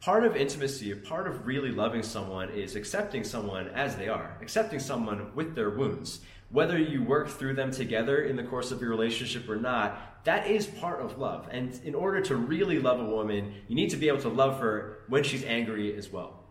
part 0.03 0.25
of 0.25 0.35
intimacy, 0.35 0.93
part 0.97 1.29
of 1.29 1.47
really 1.47 1.71
loving 1.71 2.03
someone 2.03 2.51
is 2.51 2.75
accepting 2.75 3.23
someone 3.23 3.69
as 3.69 3.95
they 3.95 4.09
are, 4.09 4.37
accepting 4.43 4.81
someone 4.81 5.33
with 5.37 5.55
their 5.55 5.71
wounds. 5.71 6.21
Whether 6.51 6.77
you 6.77 7.05
work 7.05 7.29
through 7.29 7.55
them 7.55 7.71
together 7.71 8.23
in 8.23 8.35
the 8.35 8.43
course 8.43 8.73
of 8.73 8.81
your 8.81 8.91
relationship 8.91 9.49
or 9.49 9.57
not, 9.57 10.25
that 10.25 10.49
is 10.49 10.67
part 10.67 11.01
of 11.01 11.19
love. 11.19 11.49
And 11.53 11.81
in 11.85 11.95
order 11.95 12.21
to 12.23 12.35
really 12.35 12.81
love 12.81 12.99
a 12.99 13.05
woman, 13.05 13.55
you 13.69 13.77
need 13.77 13.91
to 13.91 13.97
be 13.97 14.09
able 14.09 14.21
to 14.23 14.29
love 14.29 14.59
her 14.59 14.99
when 15.07 15.23
she's 15.23 15.45
angry 15.45 15.97
as 15.97 16.11
well. 16.11 16.42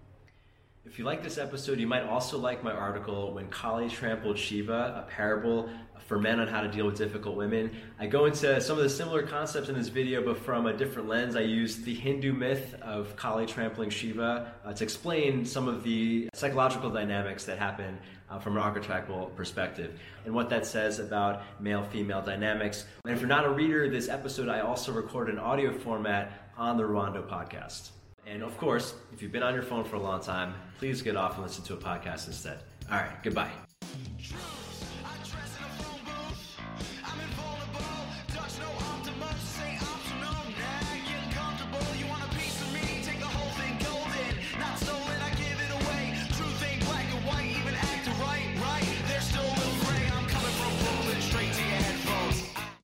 If 0.83 0.97
you 0.97 1.05
like 1.05 1.21
this 1.21 1.37
episode, 1.37 1.79
you 1.79 1.85
might 1.85 2.03
also 2.03 2.39
like 2.39 2.63
my 2.63 2.71
article, 2.71 3.33
When 3.33 3.47
Kali 3.49 3.87
Trampled 3.87 4.37
Shiva, 4.37 5.05
a 5.05 5.11
parable 5.11 5.69
for 6.07 6.19
men 6.19 6.39
on 6.39 6.47
how 6.47 6.61
to 6.61 6.67
deal 6.67 6.87
with 6.87 6.97
difficult 6.97 7.37
women. 7.37 7.71
I 7.99 8.07
go 8.07 8.25
into 8.25 8.59
some 8.59 8.77
of 8.77 8.83
the 8.83 8.89
similar 8.89 9.21
concepts 9.21 9.69
in 9.69 9.75
this 9.75 9.89
video, 9.89 10.25
but 10.25 10.37
from 10.37 10.65
a 10.65 10.73
different 10.73 11.07
lens. 11.07 11.35
I 11.35 11.41
use 11.41 11.77
the 11.77 11.93
Hindu 11.93 12.33
myth 12.33 12.75
of 12.81 13.15
Kali 13.15 13.45
trampling 13.45 13.91
Shiva 13.91 14.53
uh, 14.65 14.73
to 14.73 14.83
explain 14.83 15.45
some 15.45 15.67
of 15.67 15.83
the 15.83 16.27
psychological 16.33 16.89
dynamics 16.89 17.45
that 17.45 17.59
happen 17.59 17.99
uh, 18.29 18.39
from 18.39 18.57
an 18.57 18.63
archetypal 18.63 19.27
perspective 19.35 19.99
and 20.25 20.33
what 20.33 20.49
that 20.49 20.65
says 20.65 20.97
about 20.97 21.43
male 21.61 21.83
female 21.83 22.23
dynamics. 22.23 22.85
And 23.05 23.13
if 23.13 23.21
you're 23.21 23.29
not 23.29 23.45
a 23.45 23.49
reader, 23.49 23.87
this 23.87 24.09
episode 24.09 24.49
I 24.49 24.61
also 24.61 24.91
record 24.91 25.29
in 25.29 25.37
audio 25.37 25.71
format 25.71 26.51
on 26.57 26.75
the 26.75 26.83
Ruwando 26.83 27.25
podcast. 27.25 27.91
And 28.25 28.43
of 28.43 28.57
course, 28.57 28.93
if 29.13 29.21
you've 29.21 29.31
been 29.31 29.43
on 29.43 29.53
your 29.53 29.63
phone 29.63 29.83
for 29.83 29.95
a 29.95 30.01
long 30.01 30.21
time, 30.21 30.53
please 30.77 31.01
get 31.01 31.15
off 31.15 31.35
and 31.35 31.43
listen 31.43 31.63
to 31.65 31.73
a 31.73 31.77
podcast 31.77 32.27
instead. 32.27 32.59
All 32.89 32.97
right, 32.97 33.23
goodbye. 33.23 33.51